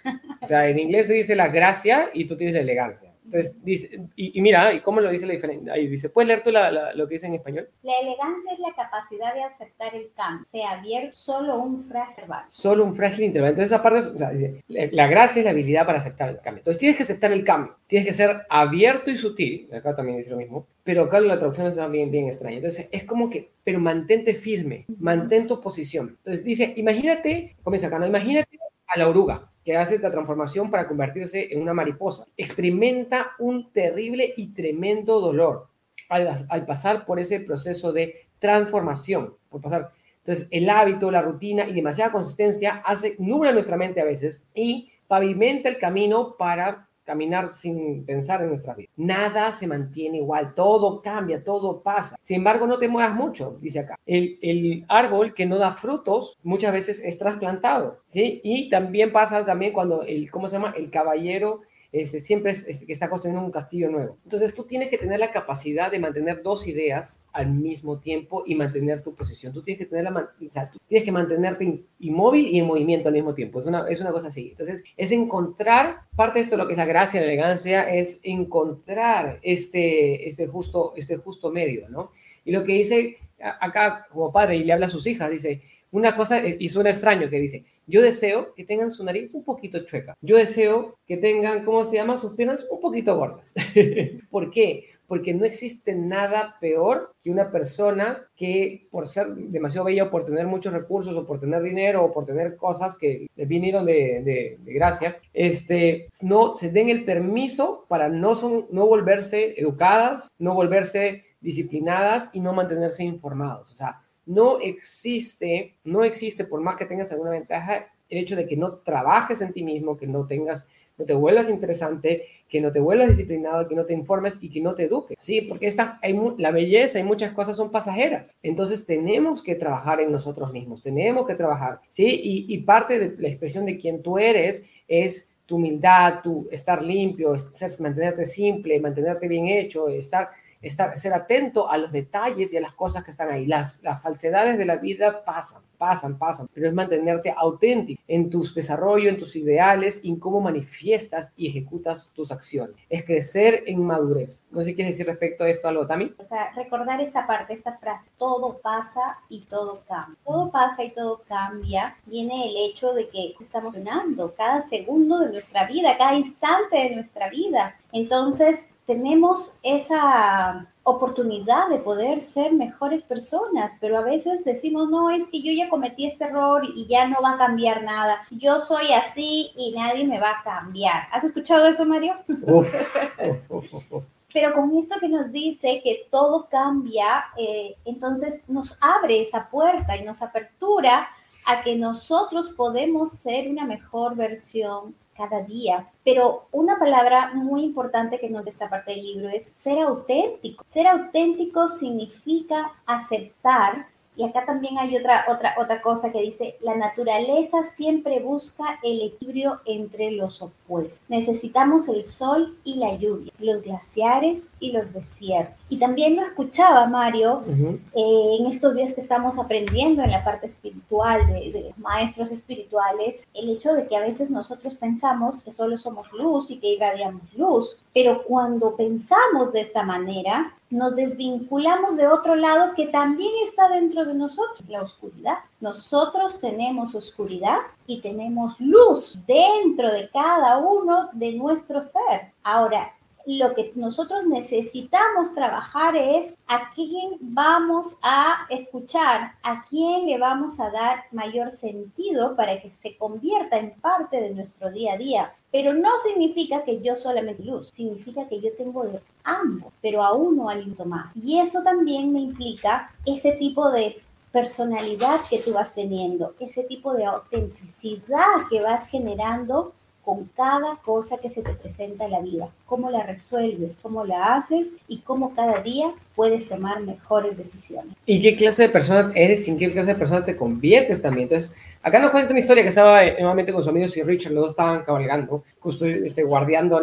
O 0.41 0.47
sea, 0.47 0.69
en 0.69 0.79
inglés 0.79 1.09
se 1.09 1.15
dice 1.15 1.35
la 1.35 1.49
gracia 1.49 2.11
y 2.15 2.27
tú 2.27 2.37
tienes 2.37 2.55
la 2.55 2.61
elegancia. 2.61 3.11
Entonces, 3.27 3.63
dice, 3.65 4.01
y, 4.15 4.41
mira, 4.41 4.73
¿y 4.73 4.81
cómo 4.81 5.01
lo 5.01 5.11
dice 5.11 5.27
la 5.27 5.35
diferencia? 5.35 5.73
Ahí 5.73 5.89
dice, 5.89 6.09
¿puedes 6.09 6.29
leer 6.29 6.43
tú 6.45 6.51
lo 6.53 7.09
que 7.09 7.15
dice 7.15 7.27
en 7.27 7.35
español? 7.35 7.69
La 7.83 7.93
elegancia 8.01 8.53
es 8.53 8.59
la 8.61 8.73
capacidad 8.75 9.35
de 9.35 9.43
aceptar 9.43 9.95
el 9.95 10.13
cambio, 10.17 10.45
sea 10.45 10.73
abierto, 10.73 11.11
solo 11.15 11.59
un 11.59 11.85
frágil 11.89 12.11
intervalo. 12.11 12.47
Solo 12.49 12.85
un 12.85 12.95
frágil 12.95 13.25
intervalo. 13.25 13.51
Entonces, 13.51 13.73
esa 13.73 13.83
parte, 13.83 13.99
o 14.01 14.19
sea, 14.19 14.31
dice, 14.31 14.63
la, 14.69 15.09
gracia 15.09 15.41
es 15.41 15.45
la 15.45 15.51
habilidad 15.51 15.87
para 15.87 15.99
aceptar 15.99 16.29
el 16.29 16.41
cambio. 16.41 16.61
Entonces, 16.61 16.79
tienes 16.79 16.97
que 16.97 17.03
aceptar 17.03 17.33
el 17.33 17.45
cambio, 17.45 17.77
tienes 17.89 18.07
que 18.07 18.15
ser 18.15 18.47
abierto 18.49 19.11
y 19.11 19.17
sutil, 19.17 19.69
acá 19.75 19.97
también 19.97 20.19
dice 20.19 20.31
lo 20.31 20.37
mismo, 20.37 20.67
pero 20.85 21.03
acá 21.03 21.19
la 21.19 21.37
traducción 21.37 21.67
es 21.67 21.75
también 21.75 22.13
bien 22.13 22.29
extraña. 22.29 22.57
Entonces, 22.57 22.89
es 22.93 23.05
como 23.05 23.29
que, 23.29 23.51
pero 23.65 23.81
mantente 23.81 24.35
firme, 24.35 24.85
mantén 24.99 25.49
tu 25.49 25.61
posición. 25.61 26.17
Entonces, 26.19 26.45
dice, 26.45 26.75
imagínate, 26.77 27.57
comienza 27.65 27.89
acá, 27.89 27.99
¿no? 27.99 28.07
imagínate 28.07 28.57
a 28.87 28.99
la 28.99 29.09
oruga 29.09 29.51
que 29.67 29.77
hace 29.77 29.99
la 29.99 30.13
transformación 30.13 30.71
para 30.71 30.87
convertirse 30.87 31.53
en 31.53 31.61
una 31.61 31.75
mariposa. 31.75 32.29
Experimenta 32.37 33.33
un 33.41 33.73
terrible 33.73 34.33
y 34.37 34.55
tremendo 34.55 35.21
dolor 35.21 35.67
al, 36.09 36.65
pasar 36.67 37.05
por 37.05 37.19
ese 37.19 37.41
proceso 37.41 37.93
de 37.93 38.29
transformación, 38.39 39.35
por 39.49 39.61
pasar. 39.61 39.91
Entonces, 40.19 40.47
el 40.53 40.71
hábito, 40.71 41.11
la 41.11 41.21
rutina 41.21 41.69
y 41.69 41.73
demasiada 41.73 42.13
consistencia 42.13 42.81
hace, 42.87 43.17
nubla 43.19 43.51
nuestra 43.51 43.77
mente 43.77 44.01
a 44.01 44.05
veces 44.05 44.41
y 44.55 44.93
pavimenta 45.09 45.69
el 45.69 45.79
camino 45.79 46.37
para 46.39 46.86
caminar 47.07 47.53
sin 47.55 48.05
pensar 48.05 48.43
en 48.43 48.49
nuestra 48.49 48.75
vida. 48.75 48.91
Nada 48.97 49.53
se 49.53 49.67
mantiene 49.67 50.19
igual, 50.19 50.55
todo 50.55 51.01
cambia, 51.01 51.43
todo 51.43 51.83
pasa. 51.83 52.17
Sin 52.21 52.39
embargo, 52.39 52.67
no 52.67 52.79
te 52.79 52.89
muevas 52.89 53.15
mucho, 53.15 53.57
dice 53.61 53.81
acá. 53.81 53.99
El, 54.05 54.39
el 54.43 54.85
árbol 54.89 55.33
que 55.33 55.47
no 55.47 55.57
da 55.57 55.73
frutos 55.73 56.37
muchas 56.43 56.73
veces 56.73 57.03
es 57.03 57.19
trasplantado, 57.19 58.01
¿sí? 58.09 58.41
Y 58.45 58.69
también 58.69 59.13
pasa 59.13 59.47
también 59.47 59.73
cuando 59.73 60.03
el, 60.03 60.31
¿cómo 60.31 60.49
se 60.49 60.57
llama? 60.57 60.75
El 60.77 60.91
caballero 60.91 61.63
este, 61.93 62.21
siempre 62.21 62.53
es, 62.53 62.67
está 62.89 63.09
construyendo 63.09 63.45
un 63.45 63.53
castillo 63.53 63.91
nuevo. 63.91 64.19
Entonces 64.25 64.55
tú 64.55 64.65
tienes 64.65 64.89
que 64.89 64.99
tener 64.99 65.19
la 65.19 65.31
capacidad 65.31 65.91
de 65.91 65.99
mantener 65.99 66.43
dos 66.43 66.67
ideas 66.67 67.25
al 67.33 67.51
mismo 67.51 67.99
tiempo 67.99 68.45
y 68.47 68.55
mantener 68.55 69.03
tu 69.03 69.15
posición. 69.15 69.53
Tú 69.53 69.63
tienes 69.63 69.79
que 69.79 69.87
tener 69.87 70.05
la, 70.05 70.11
o 70.11 70.51
sea, 70.51 70.71
tú 70.71 70.79
tienes 70.89 71.05
que 71.05 71.13
mantenerte 71.13 71.85
inmóvil 72.01 72.47
y 72.47 72.59
en 72.59 72.67
movimiento 72.67 73.09
al 73.09 73.15
mismo 73.15 73.35
tiempo. 73.35 73.59
Es 73.59 73.67
una, 73.67 73.89
es 73.89 74.01
una 74.01 74.11
cosa 74.11 74.29
así. 74.29 74.51
Entonces 74.51 74.85
es 74.97 75.13
encontrar, 75.13 76.01
parte 76.15 76.39
de 76.39 76.45
esto 76.45 76.57
lo 76.57 76.67
que 76.67 76.75
es 76.75 76.79
la 76.79 76.87
gracia, 76.87 77.21
la 77.21 77.27
elegancia, 77.27 77.89
es 77.89 78.21
encontrar 78.25 79.39
este, 79.43 80.29
este, 80.29 80.47
justo, 80.47 80.93
este 80.97 81.17
justo 81.17 81.51
medio, 81.51 81.89
¿no? 81.89 82.11
Y 82.45 82.53
lo 82.53 82.65
que 82.65 82.75
dice 82.75 83.17
acá 83.39 84.07
como 84.11 84.33
padre 84.33 84.57
y 84.57 84.65
le 84.65 84.73
habla 84.73 84.87
a 84.87 84.91
sus 84.91 85.07
hijas, 85.07 85.31
dice, 85.31 85.63
una 85.91 86.17
cosa, 86.17 86.45
eh, 86.45 86.57
y 86.59 86.69
suena 86.69 86.91
extraño 86.91 87.31
que 87.31 87.39
dice, 87.39 87.65
yo 87.87 88.03
deseo 88.03 88.55
que 88.55 88.65
tengan 88.65 88.91
su 88.91 89.05
nariz 89.05 89.35
un 89.35 89.45
poquito 89.45 89.85
chueca. 89.85 90.15
Yo 90.21 90.37
deseo 90.37 90.99
que 91.07 91.17
tengan, 91.17 91.65
¿cómo 91.65 91.85
se 91.85 91.97
llama? 91.97 92.19
Sus 92.19 92.35
piernas 92.35 92.67
un 92.71 92.81
poquito 92.81 93.17
gordas. 93.17 93.55
¿Por 94.31 94.51
qué? 94.51 94.91
Porque 95.07 95.33
no 95.33 95.45
existe 95.45 95.95
nada 95.95 96.57
peor 96.61 97.15
que 97.23 97.31
una 97.31 97.53
persona 97.53 98.27
que 98.37 98.89
por 98.91 99.07
ser 99.07 99.29
demasiado 99.29 99.85
bella 99.85 100.05
o 100.05 100.11
por 100.11 100.25
tener 100.25 100.49
muchos 100.49 100.73
recursos 100.73 101.15
o 101.15 101.25
por 101.25 101.39
tener 101.39 101.63
dinero 101.63 102.05
o 102.05 102.13
por 102.13 102.27
tener 102.27 102.57
cosas 102.57 102.97
que 102.97 103.29
le 103.37 103.47
vinieron 103.47 103.87
de, 103.87 104.59
gracia, 104.65 105.21
este, 105.33 106.09
no 106.23 106.59
se 106.59 106.71
den 106.73 106.89
el 106.89 107.05
permiso 107.05 107.87
para 107.89 108.09
no, 108.09 108.35
son, 108.35 108.67
no 108.73 108.87
volverse 108.89 109.55
educadas, 109.57 110.29
no 110.41 110.55
volverse 110.55 111.25
disciplinadas 111.41 112.31
y 112.33 112.41
no 112.41 112.53
mantenerse 112.53 113.05
informados. 113.05 113.71
O 113.71 113.77
sea, 113.77 114.03
no 114.27 114.59
existe, 114.61 115.77
no 115.85 116.05
existe, 116.05 116.45
por 116.45 116.61
más 116.61 116.77
que 116.77 116.85
tengas 116.85 117.13
alguna 117.13 117.31
ventaja, 117.31 117.87
el 118.09 118.19
hecho 118.19 118.37
de 118.37 118.47
que 118.47 118.57
no 118.57 118.75
trabajes 118.75 119.41
en 119.41 119.53
ti 119.53 119.63
mismo, 119.63 119.97
que 119.97 120.07
no 120.07 120.27
tengas, 120.27 120.69
no 120.99 121.05
te 121.05 121.15
vuelvas 121.15 121.49
interesante, 121.49 122.25
que 122.49 122.61
no 122.61 122.73
te 122.73 122.81
vuelvas 122.81 123.09
disciplinado, 123.09 123.69
que 123.69 123.75
no 123.75 123.85
te 123.85 123.95
informes 123.95 124.39
y 124.41 124.51
que 124.51 124.61
no 124.61 124.75
te 124.75 124.85
eduques. 124.85 125.17
Sí, 125.21 125.43
porque 125.43 125.67
esta, 125.67 125.99
hay, 126.03 126.19
la 126.39 126.51
belleza 126.51 126.99
y 126.99 127.05
muchas 127.05 127.33
cosas 127.33 127.57
son 127.57 127.71
pasajeras. 127.71 128.35
Entonces 128.43 128.87
tenemos 128.87 129.43
que 129.43 129.55
trabajar 129.55 130.01
en 130.01 130.13
nosotros 130.13 130.53
mismos, 130.53 130.83
tenemos 130.83 131.27
que 131.27 131.35
trabajar, 131.35 131.81
¿sí? 131.89 132.21
Y, 132.49 132.59
parte 132.59 132.99
de 132.99 133.21
la 133.21 133.29
expresión 133.29 133.67
de 133.67 133.79
quién 133.79 134.03
tú 134.03 134.19
eres 134.19 134.65
es 134.89 135.33
tu 135.47 135.57
humildad, 135.57 136.21
tu 136.23 136.49
estar 136.51 136.85
limpio, 136.85 137.39
ser, 137.39 137.71
mantenerte 137.81 138.27
simple, 138.27 138.81
mantenerte 138.81 139.29
bien 139.29 139.47
hecho, 139.47 139.89
estar 139.89 140.31
estar, 140.67 140.97
ser 140.97 141.13
atento 141.13 141.71
a 141.71 141.79
los 141.79 141.93
detalles 141.93 142.53
y 142.53 142.57
a 142.57 142.61
las 142.61 142.73
cosas 142.73 143.05
que 143.05 143.11
están 143.11 143.31
ahí. 143.31 143.47
Las, 143.47 143.83
las 143.83 144.03
falsedades 144.03 144.59
de 144.59 144.65
la 144.65 144.77
vida 144.77 145.25
pasan, 145.25 145.63
pasan, 145.77 146.19
pasan, 146.19 146.49
pero 146.53 146.69
es 146.69 146.75
mantenerte 146.75 147.35
auténtico 147.37 148.03
en 148.09 148.31
tus 148.31 148.55
desarrollo, 148.55 149.09
en 149.09 149.19
tus 149.19 149.37
ideales 149.37 150.01
en 150.05 150.17
cómo 150.17 150.41
manifiestas 150.41 151.33
y 151.37 151.49
ejecutas 151.49 152.11
tus 152.15 152.31
acciones. 152.31 152.77
Es 152.89 153.05
crecer 153.05 153.65
en 153.67 153.85
madurez. 153.85 154.47
No 154.51 154.61
sé 154.61 154.67
si 154.67 154.75
quieres 154.75 154.95
decir 154.95 155.07
respecto 155.07 155.45
a 155.45 155.49
esto 155.49 155.69
algo, 155.69 155.87
Tami. 155.87 156.15
O 156.19 156.25
sea, 156.25 156.53
recordar 156.55 157.01
esta 157.01 157.27
parte, 157.27 157.55
esta 157.55 157.77
frase, 157.79 158.11
todo 158.19 158.59
pasa 158.59 159.19
y 159.29 159.41
todo 159.43 159.83
cambia. 159.87 160.17
Todo 160.25 160.51
pasa 160.51 160.85
y 160.85 160.91
todo 160.91 161.23
cambia. 161.29 161.97
Viene 162.07 162.49
el 162.49 162.57
hecho 162.57 162.93
de 162.93 163.09
que 163.09 163.35
estamos 163.41 163.75
sonando 163.75 164.35
cada 164.35 164.69
segundo 164.69 165.21
de 165.21 165.31
nuestra 165.31 165.67
vida, 165.67 165.97
cada 165.97 166.15
instante 166.15 166.77
de 166.77 166.95
nuestra 166.95 167.29
vida. 167.29 167.77
Entonces, 167.93 168.75
tenemos 168.87 169.57
esa 169.63 170.67
oportunidad 170.89 171.69
de 171.69 171.79
poder 171.79 172.21
ser 172.21 172.53
mejores 172.53 173.03
personas, 173.03 173.73
pero 173.81 173.99
a 173.99 174.03
veces 174.03 174.45
decimos, 174.45 174.89
no, 174.89 175.11
es 175.11 175.27
que 175.27 175.43
yo 175.43 175.53
ya 175.53 175.69
cometí 175.69 176.07
este 176.07 176.27
error 176.27 176.63
y 176.65 176.87
ya 176.87 177.09
no 177.09 177.21
va 177.21 177.33
a 177.33 177.39
cambiar 177.39 177.83
nada. 177.83 178.23
Yo 178.31 178.61
soy 178.61 178.93
así 178.93 179.51
y 179.57 179.75
nadie 179.77 180.07
me 180.07 180.21
va 180.21 180.31
a 180.31 180.43
cambiar. 180.45 181.09
¿Has 181.11 181.25
escuchado 181.25 181.67
eso, 181.67 181.85
Mario? 181.85 182.15
pero 184.33 184.55
con 184.55 184.77
esto 184.77 185.01
que 185.01 185.09
nos 185.09 185.33
dice 185.33 185.81
que 185.83 186.07
todo 186.09 186.47
cambia, 186.49 187.25
eh, 187.37 187.75
entonces 187.85 188.45
nos 188.49 188.79
abre 188.81 189.23
esa 189.23 189.51
puerta 189.51 189.97
y 189.97 190.05
nos 190.05 190.23
apertura 190.23 191.09
a 191.47 191.63
que 191.63 191.75
nosotros 191.75 192.51
podemos 192.51 193.11
ser 193.13 193.49
una 193.49 193.65
mejor 193.65 194.15
versión 194.15 194.95
cada 195.17 195.43
día. 195.43 195.89
Pero 196.05 196.47
una 196.53 196.79
palabra 196.79 197.33
muy 197.35 197.65
importante 197.65 198.19
que 198.19 198.29
nos 198.29 198.45
da 198.45 198.51
esta 198.51 198.69
parte 198.69 198.93
del 198.93 199.03
libro 199.03 199.29
es 199.29 199.47
ser 199.47 199.79
auténtico. 199.79 200.65
Ser 200.69 200.87
auténtico 200.87 201.69
significa 201.69 202.73
aceptar 202.87 203.87
y 204.17 204.25
acá 204.25 204.45
también 204.47 204.79
hay 204.79 204.97
otra, 204.97 205.27
otra, 205.29 205.55
otra 205.59 205.83
cosa 205.83 206.11
que 206.11 206.23
dice, 206.23 206.57
la 206.61 206.75
naturaleza 206.75 207.65
siempre 207.65 208.21
busca 208.21 208.79
el 208.83 209.03
equilibrio 209.03 209.61
entre 209.67 210.11
los 210.11 210.41
opuestos. 210.43 211.03
Necesitamos 211.09 211.89
el 211.89 212.05
sol 212.05 212.57
y 212.65 212.77
la 212.77 212.95
lluvia, 212.97 213.33
los 213.39 213.63
glaciares 213.63 214.49
y 214.59 214.73
los 214.73 214.93
desiertos. 214.93 215.55
Y 215.69 215.79
también 215.79 216.17
lo 216.17 216.23
escuchaba 216.23 216.87
Mario 216.87 217.43
eh, 217.47 218.37
en 218.41 218.47
estos 218.47 218.75
días 218.77 218.95
que 218.95 219.01
estamos 219.01 219.39
aprendiendo 219.39 220.03
en 220.03 220.11
la 220.11 220.25
parte 220.25 220.47
espiritual 220.47 221.27
de, 221.27 221.53
de 221.53 221.61
los 221.69 221.79
maestros 221.79 222.31
espirituales, 222.31 223.27
el 223.35 223.51
hecho 223.51 223.75
de 223.75 223.87
que 223.87 223.97
a 223.97 224.01
veces 224.01 224.31
nosotros 224.31 224.77
pensamos 224.77 225.43
que 225.43 225.53
solo 225.53 225.77
somos 225.77 226.11
luz 226.13 226.51
y 226.51 226.59
que 226.59 226.75
irradiamos 226.75 227.23
luz, 227.35 227.81
pero 227.93 228.23
cuando 228.23 228.77
pensamos 228.77 229.53
de 229.53 229.61
esta 229.61 229.83
manera, 229.83 230.55
nos 230.71 230.97
desvinculamos 230.97 231.97
de 231.97 232.09
otro 232.09 232.35
lado 232.35 232.75
que 232.75 232.89
también 232.89 233.33
está 233.45 233.69
dentro 233.69 234.05
de 234.05 234.15
nosotros, 234.15 234.69
la 234.69 234.83
oscuridad. 234.83 235.39
Nosotros 235.61 236.41
tenemos 236.41 236.95
oscuridad 236.95 237.59
y 237.87 238.01
tenemos 238.01 238.59
luz 238.59 239.19
dentro 239.27 239.93
de 239.93 240.09
cada 240.11 240.59
uno 240.59 241.09
de 241.13 241.33
nuestro 241.35 241.81
ser. 241.83 242.33
Ahora, 242.43 242.96
lo 243.27 243.55
que 243.55 243.73
nosotros 243.75 244.25
necesitamos 244.27 245.35
trabajar 245.35 245.97
es 245.97 246.39
a 246.47 246.71
quién 246.73 247.19
vamos 247.21 247.97
a 248.01 248.47
escuchar, 248.49 249.33
a 249.43 249.65
quién 249.65 250.07
le 250.07 250.17
vamos 250.17 250.61
a 250.61 250.71
dar 250.71 251.05
mayor 251.11 251.51
sentido 251.51 252.37
para 252.37 252.61
que 252.61 252.71
se 252.71 252.97
convierta 252.97 253.59
en 253.59 253.73
parte 253.81 254.21
de 254.21 254.31
nuestro 254.31 254.71
día 254.71 254.95
a 254.95 254.99
día. 254.99 255.35
Pero 255.51 255.75
no 255.75 255.91
significa 256.05 256.65
que 256.65 256.81
yo 256.81 256.97
solamente 256.97 257.43
luz, 257.43 257.71
significa 257.75 258.29
que 258.29 258.41
yo 258.41 258.51
tengo 258.57 258.85
de 258.87 259.01
ambos, 259.25 259.73
pero 259.83 260.05
a 260.05 260.13
uno 260.13 260.49
aliento 260.49 260.85
más. 260.85 261.17
Y 261.17 261.41
eso 261.41 261.63
también 261.63 262.13
me 262.13 262.21
implica 262.21 262.93
ese 263.05 263.33
tipo 263.33 263.71
de 263.71 264.01
personalidad 264.31 265.21
que 265.31 265.41
tú 265.41 265.55
vas 265.55 265.75
teniendo, 265.75 266.35
ese 266.39 266.63
tipo 266.65 266.93
de 266.93 267.07
autenticidad 267.07 268.49
que 268.51 268.61
vas 268.61 268.87
generando 268.91 269.73
con 270.07 270.31
cada 270.37 270.77
cosa 270.85 271.19
que 271.19 271.29
se 271.29 271.43
te 271.43 271.53
presenta 271.53 272.05
en 272.05 272.13
la 272.13 272.21
vida, 272.21 272.49
cómo 272.65 272.93
la 272.93 273.03
resuelves, 273.03 273.77
cómo 273.83 274.05
la 274.05 274.37
haces 274.37 274.69
y 274.87 274.99
cómo 274.99 275.35
cada 275.35 275.61
día 275.63 275.89
puedes 276.15 276.49
tomar 276.49 276.81
mejores 276.81 277.37
decisiones. 277.37 277.93
¿Y 278.07 278.23
qué 278.23 278.37
clase 278.37 278.63
de 278.63 278.69
persona 278.69 279.11
eres 279.17 279.49
y 279.49 279.51
en 279.51 279.59
qué 279.59 279.69
clase 279.73 279.89
de 279.89 279.99
persona 279.99 280.25
te 280.25 280.37
conviertes 280.37 281.03
también? 281.03 281.25
Entonces, 281.25 281.53
acá 281.83 281.99
nos 281.99 282.13
cuenta 282.13 282.31
una 282.31 282.39
historia 282.39 282.63
que 282.63 282.69
estaba 282.69 283.05
eh, 283.05 283.17
nuevamente 283.19 283.53
con 283.53 283.65
sus 283.65 283.71
amigos 283.71 283.97
y 283.97 284.05
Richard, 284.05 284.31
los 284.31 284.43
dos 284.43 284.51
estaban 284.51 284.85
cabalgando, 284.85 285.43
justo 285.59 285.85
este, 285.85 286.23
guardando, 286.23 286.81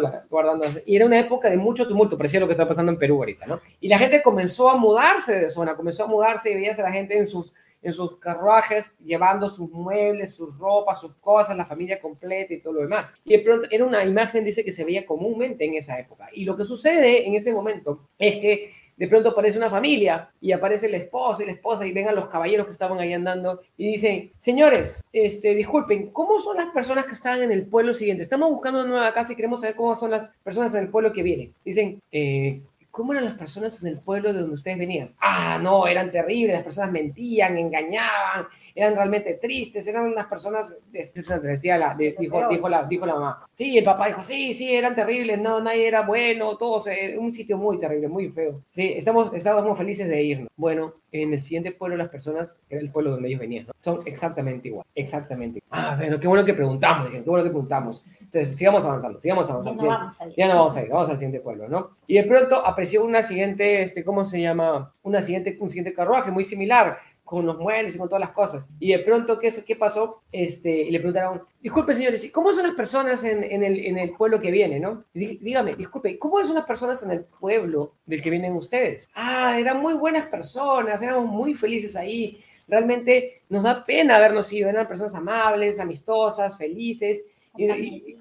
y 0.84 0.94
era 0.94 1.06
una 1.06 1.18
época 1.18 1.48
de 1.48 1.56
mucho 1.56 1.88
tumulto, 1.88 2.18
parecía 2.18 2.40
lo 2.40 2.46
que 2.46 2.52
está 2.52 2.68
pasando 2.68 2.92
en 2.92 2.98
Perú 2.98 3.16
ahorita, 3.16 3.46
¿no? 3.46 3.58
Y 3.80 3.88
la 3.88 3.98
gente 3.98 4.22
comenzó 4.22 4.68
a 4.68 4.76
mudarse 4.76 5.40
de 5.40 5.48
zona, 5.48 5.76
comenzó 5.76 6.04
a 6.04 6.08
mudarse 6.08 6.50
y 6.50 6.56
veías 6.56 6.78
a 6.78 6.82
la 6.82 6.92
gente 6.92 7.16
en 7.16 7.26
sus 7.26 7.54
en 7.84 7.92
sus 7.92 8.18
carruajes 8.18 8.98
llevando 8.98 9.48
sus 9.48 9.70
muebles, 9.70 10.34
sus 10.34 10.56
ropas, 10.58 11.00
sus 11.00 11.14
cosas, 11.16 11.56
la 11.56 11.66
familia 11.66 12.00
completa 12.00 12.54
y 12.54 12.60
todo 12.60 12.72
lo 12.72 12.80
demás. 12.80 13.14
Y 13.24 13.36
de 13.36 13.40
pronto 13.40 13.68
era 13.70 13.84
una 13.84 14.02
imagen, 14.02 14.42
dice, 14.42 14.64
que 14.64 14.72
se 14.72 14.84
veía 14.84 15.04
comúnmente 15.06 15.66
en 15.66 15.74
esa 15.74 16.00
época. 16.00 16.28
Y 16.32 16.44
lo 16.44 16.56
que 16.56 16.64
sucede 16.64 17.28
en 17.28 17.34
ese 17.34 17.52
momento 17.52 18.08
es 18.18 18.36
que 18.36 18.72
de 18.96 19.08
pronto 19.08 19.30
aparece 19.30 19.58
una 19.58 19.68
familia 19.68 20.30
y 20.40 20.52
aparece 20.52 20.86
el 20.86 20.94
esposo 20.94 21.42
y 21.42 21.46
la 21.46 21.52
esposa 21.52 21.86
y 21.86 21.92
vengan 21.92 22.14
los 22.14 22.28
caballeros 22.28 22.66
que 22.66 22.72
estaban 22.72 22.98
ahí 23.00 23.12
andando 23.12 23.60
y 23.76 23.88
dicen, 23.88 24.32
señores, 24.38 25.02
este, 25.12 25.54
disculpen, 25.54 26.10
¿cómo 26.10 26.40
son 26.40 26.56
las 26.56 26.72
personas 26.72 27.04
que 27.06 27.12
están 27.12 27.42
en 27.42 27.52
el 27.52 27.66
pueblo 27.66 27.92
siguiente? 27.92 28.22
Estamos 28.22 28.50
buscando 28.50 28.80
una 28.80 28.88
nueva 28.88 29.12
casa 29.12 29.32
y 29.32 29.36
queremos 29.36 29.60
saber 29.60 29.76
cómo 29.76 29.96
son 29.96 30.12
las 30.12 30.30
personas 30.42 30.74
en 30.74 30.84
el 30.84 30.90
pueblo 30.90 31.12
que 31.12 31.22
vienen. 31.22 31.52
Dicen, 31.64 32.00
eh, 32.12 32.62
¿Cómo 32.94 33.12
eran 33.12 33.24
las 33.24 33.34
personas 33.34 33.82
en 33.82 33.88
el 33.88 33.98
pueblo 33.98 34.32
de 34.32 34.38
donde 34.38 34.54
ustedes 34.54 34.78
venían? 34.78 35.10
Ah, 35.18 35.58
no, 35.60 35.88
eran 35.88 36.12
terribles, 36.12 36.54
las 36.54 36.62
personas 36.62 36.92
mentían, 36.92 37.58
engañaban, 37.58 38.46
eran 38.72 38.94
realmente 38.94 39.34
tristes, 39.34 39.84
eran 39.88 40.04
unas 40.04 40.28
personas, 40.28 40.78
decía 40.92 41.76
la, 41.76 41.96
dijo, 41.96 42.48
dijo, 42.48 42.68
la, 42.68 42.84
dijo 42.84 43.04
la 43.04 43.14
mamá. 43.14 43.46
Sí, 43.50 43.76
el 43.76 43.82
papá 43.82 44.06
dijo, 44.06 44.22
sí, 44.22 44.54
sí, 44.54 44.72
eran 44.72 44.94
terribles, 44.94 45.40
no, 45.40 45.60
nadie 45.60 45.88
era 45.88 46.02
bueno, 46.02 46.56
todos, 46.56 46.86
eh, 46.86 47.16
un 47.18 47.32
sitio 47.32 47.58
muy 47.58 47.80
terrible, 47.80 48.06
muy 48.06 48.28
feo. 48.28 48.62
Sí, 48.68 48.94
estamos, 48.96 49.34
estábamos 49.34 49.76
felices 49.76 50.06
de 50.06 50.22
irnos. 50.22 50.48
Bueno, 50.54 50.94
en 51.10 51.32
el 51.32 51.40
siguiente 51.40 51.72
pueblo 51.72 51.96
las 51.96 52.10
personas, 52.10 52.56
era 52.70 52.80
el 52.80 52.92
pueblo 52.92 53.10
donde 53.10 53.26
ellos 53.26 53.40
venían, 53.40 53.66
¿no? 53.66 53.72
son 53.80 54.02
exactamente 54.06 54.68
igual, 54.68 54.86
exactamente 54.94 55.58
igual. 55.58 55.80
Ah, 55.84 55.96
bueno, 55.98 56.20
qué 56.20 56.28
bueno 56.28 56.44
que 56.44 56.54
preguntamos, 56.54 57.10
qué 57.10 57.20
bueno 57.22 57.42
que 57.42 57.50
preguntamos. 57.50 58.04
Entonces, 58.38 58.58
sigamos 58.58 58.84
avanzando, 58.84 59.20
sigamos 59.20 59.50
avanzando. 59.50 59.82
Ya 59.82 59.88
no, 59.88 59.98
vamos, 59.98 60.20
a 60.20 60.26
ir. 60.26 60.34
ya 60.36 60.48
no 60.48 60.54
vamos 60.56 60.76
a 60.76 60.82
ir, 60.82 60.88
vamos 60.90 61.08
al 61.08 61.18
siguiente 61.18 61.40
pueblo, 61.40 61.68
¿no? 61.68 61.90
Y 62.06 62.14
de 62.14 62.24
pronto 62.24 62.56
apareció 62.56 63.04
una 63.04 63.22
siguiente, 63.22 63.82
este, 63.82 64.04
¿cómo 64.04 64.24
se 64.24 64.40
llama? 64.40 64.92
Una 65.02 65.22
siguiente, 65.22 65.56
un 65.60 65.70
siguiente 65.70 65.94
carruaje 65.94 66.30
muy 66.30 66.44
similar, 66.44 66.98
con 67.24 67.46
los 67.46 67.58
muebles 67.58 67.94
y 67.94 67.98
con 67.98 68.08
todas 68.08 68.20
las 68.20 68.32
cosas. 68.32 68.70
Y 68.78 68.92
de 68.92 68.98
pronto, 68.98 69.38
¿qué, 69.38 69.50
qué 69.66 69.76
pasó? 69.76 70.22
Este, 70.30 70.70
y 70.70 70.90
le 70.90 70.98
preguntaron, 70.98 71.42
disculpe 71.60 71.94
señores, 71.94 72.30
¿cómo 72.30 72.52
son 72.52 72.64
las 72.64 72.74
personas 72.74 73.24
en, 73.24 73.42
en, 73.42 73.64
el, 73.64 73.78
en 73.86 73.98
el, 73.98 74.12
pueblo 74.12 74.40
que 74.40 74.50
viene, 74.50 74.78
no? 74.78 75.04
dígame, 75.14 75.74
disculpe, 75.74 76.18
¿cómo 76.18 76.44
son 76.44 76.54
las 76.54 76.66
personas 76.66 77.02
en 77.02 77.10
el 77.10 77.24
pueblo 77.24 77.94
del 78.04 78.22
que 78.22 78.30
vienen 78.30 78.52
ustedes? 78.52 79.08
Ah, 79.14 79.58
eran 79.58 79.80
muy 79.80 79.94
buenas 79.94 80.26
personas, 80.26 81.00
éramos 81.02 81.26
muy 81.26 81.54
felices 81.54 81.96
ahí. 81.96 82.44
Realmente 82.68 83.42
nos 83.48 83.62
da 83.62 83.84
pena 83.84 84.16
habernos 84.16 84.52
ido, 84.52 84.68
eran 84.68 84.86
personas 84.86 85.14
amables, 85.14 85.80
amistosas, 85.80 86.56
felices. 86.56 87.24
Y, 87.56 88.16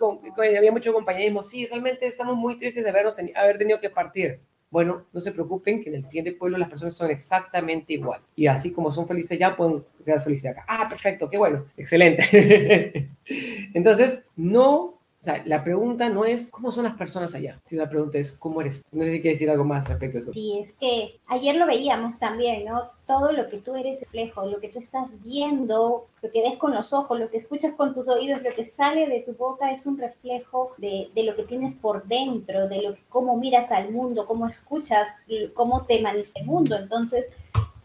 había 0.58 0.72
mucho 0.72 0.94
compañerismo. 0.94 1.44
Sí, 1.44 1.66
realmente 1.66 2.08
estamos 2.08 2.36
muy 2.36 2.58
tristes 2.60 2.84
de 2.84 2.90
habernos 2.90 3.16
haber 3.36 3.58
tenido 3.58 3.80
que 3.80 3.90
partir. 3.90 4.40
Bueno, 4.70 5.06
no 5.14 5.22
se 5.22 5.32
preocupen 5.32 5.84
que 5.84 5.90
en 5.90 5.96
el 5.98 6.06
siguiente 6.06 6.34
pueblo 6.34 6.58
las 6.58 6.70
personas 6.70 6.96
son 6.96 7.12
exactamente 7.12 7.94
igual. 7.94 8.22
Y 8.36 8.48
así 8.48 8.74
como 8.74 8.92
son 8.92 9.08
felices 9.08 9.38
ya, 9.38 9.56
pueden 9.56 9.84
crear 10.04 10.24
felicidad 10.24 10.54
acá. 10.54 10.66
Ah, 10.68 10.90
perfecto, 10.90 11.30
qué 11.30 11.38
bueno, 11.38 11.66
excelente. 11.78 13.12
Entonces, 13.74 14.32
no 14.36 15.00
o 15.24 15.26
sea, 15.26 15.42
la 15.46 15.64
pregunta 15.64 16.10
no 16.10 16.26
es 16.26 16.52
cómo 16.52 16.70
son 16.74 16.84
las 16.84 16.96
personas 16.96 17.34
allá, 17.34 17.58
sino 17.64 17.84
la 17.84 17.90
pregunta 17.90 18.18
es 18.18 18.34
cómo 18.34 18.60
eres. 18.60 18.84
No 18.92 19.06
sé 19.06 19.12
si 19.12 19.22
quieres 19.22 19.40
decir 19.40 19.50
algo 19.50 19.64
más 19.64 19.88
respecto 19.88 20.18
a 20.18 20.22
eso. 20.22 20.34
Sí, 20.34 20.60
es 20.60 20.74
que 20.74 21.18
ayer 21.28 21.56
lo 21.56 21.66
veíamos 21.66 22.20
también, 22.20 22.66
¿no? 22.66 22.90
Todo 23.08 23.32
lo 23.32 23.48
que 23.48 23.60
tú 23.60 23.74
eres 23.74 24.02
reflejo, 24.02 24.46
lo 24.46 24.60
que 24.60 24.68
tú 24.68 24.80
estás 24.80 25.24
viendo, 25.24 26.08
lo 26.22 26.30
que 26.30 26.42
ves 26.42 26.58
con 26.58 26.74
los 26.74 26.92
ojos, 26.92 27.18
lo 27.18 27.30
que 27.30 27.38
escuchas 27.38 27.72
con 27.72 27.94
tus 27.94 28.10
oídos, 28.10 28.44
lo 28.44 28.54
que 28.54 28.66
sale 28.66 29.08
de 29.08 29.22
tu 29.22 29.34
boca 29.34 29.72
es 29.72 29.86
un 29.86 29.98
reflejo 29.98 30.74
de, 30.78 31.10
lo 31.16 31.38
que 31.38 31.44
tienes 31.44 31.76
por 31.76 32.04
dentro, 32.04 32.68
de 32.68 32.82
lo 32.82 32.98
cómo 33.08 33.38
miras 33.38 33.72
al 33.72 33.92
mundo, 33.92 34.26
cómo 34.26 34.50
escuchas, 34.50 35.08
cómo 35.54 35.86
te 35.86 36.02
manifiesta 36.02 36.42
el 36.42 36.48
mundo. 36.48 36.76
Entonces, 36.76 37.30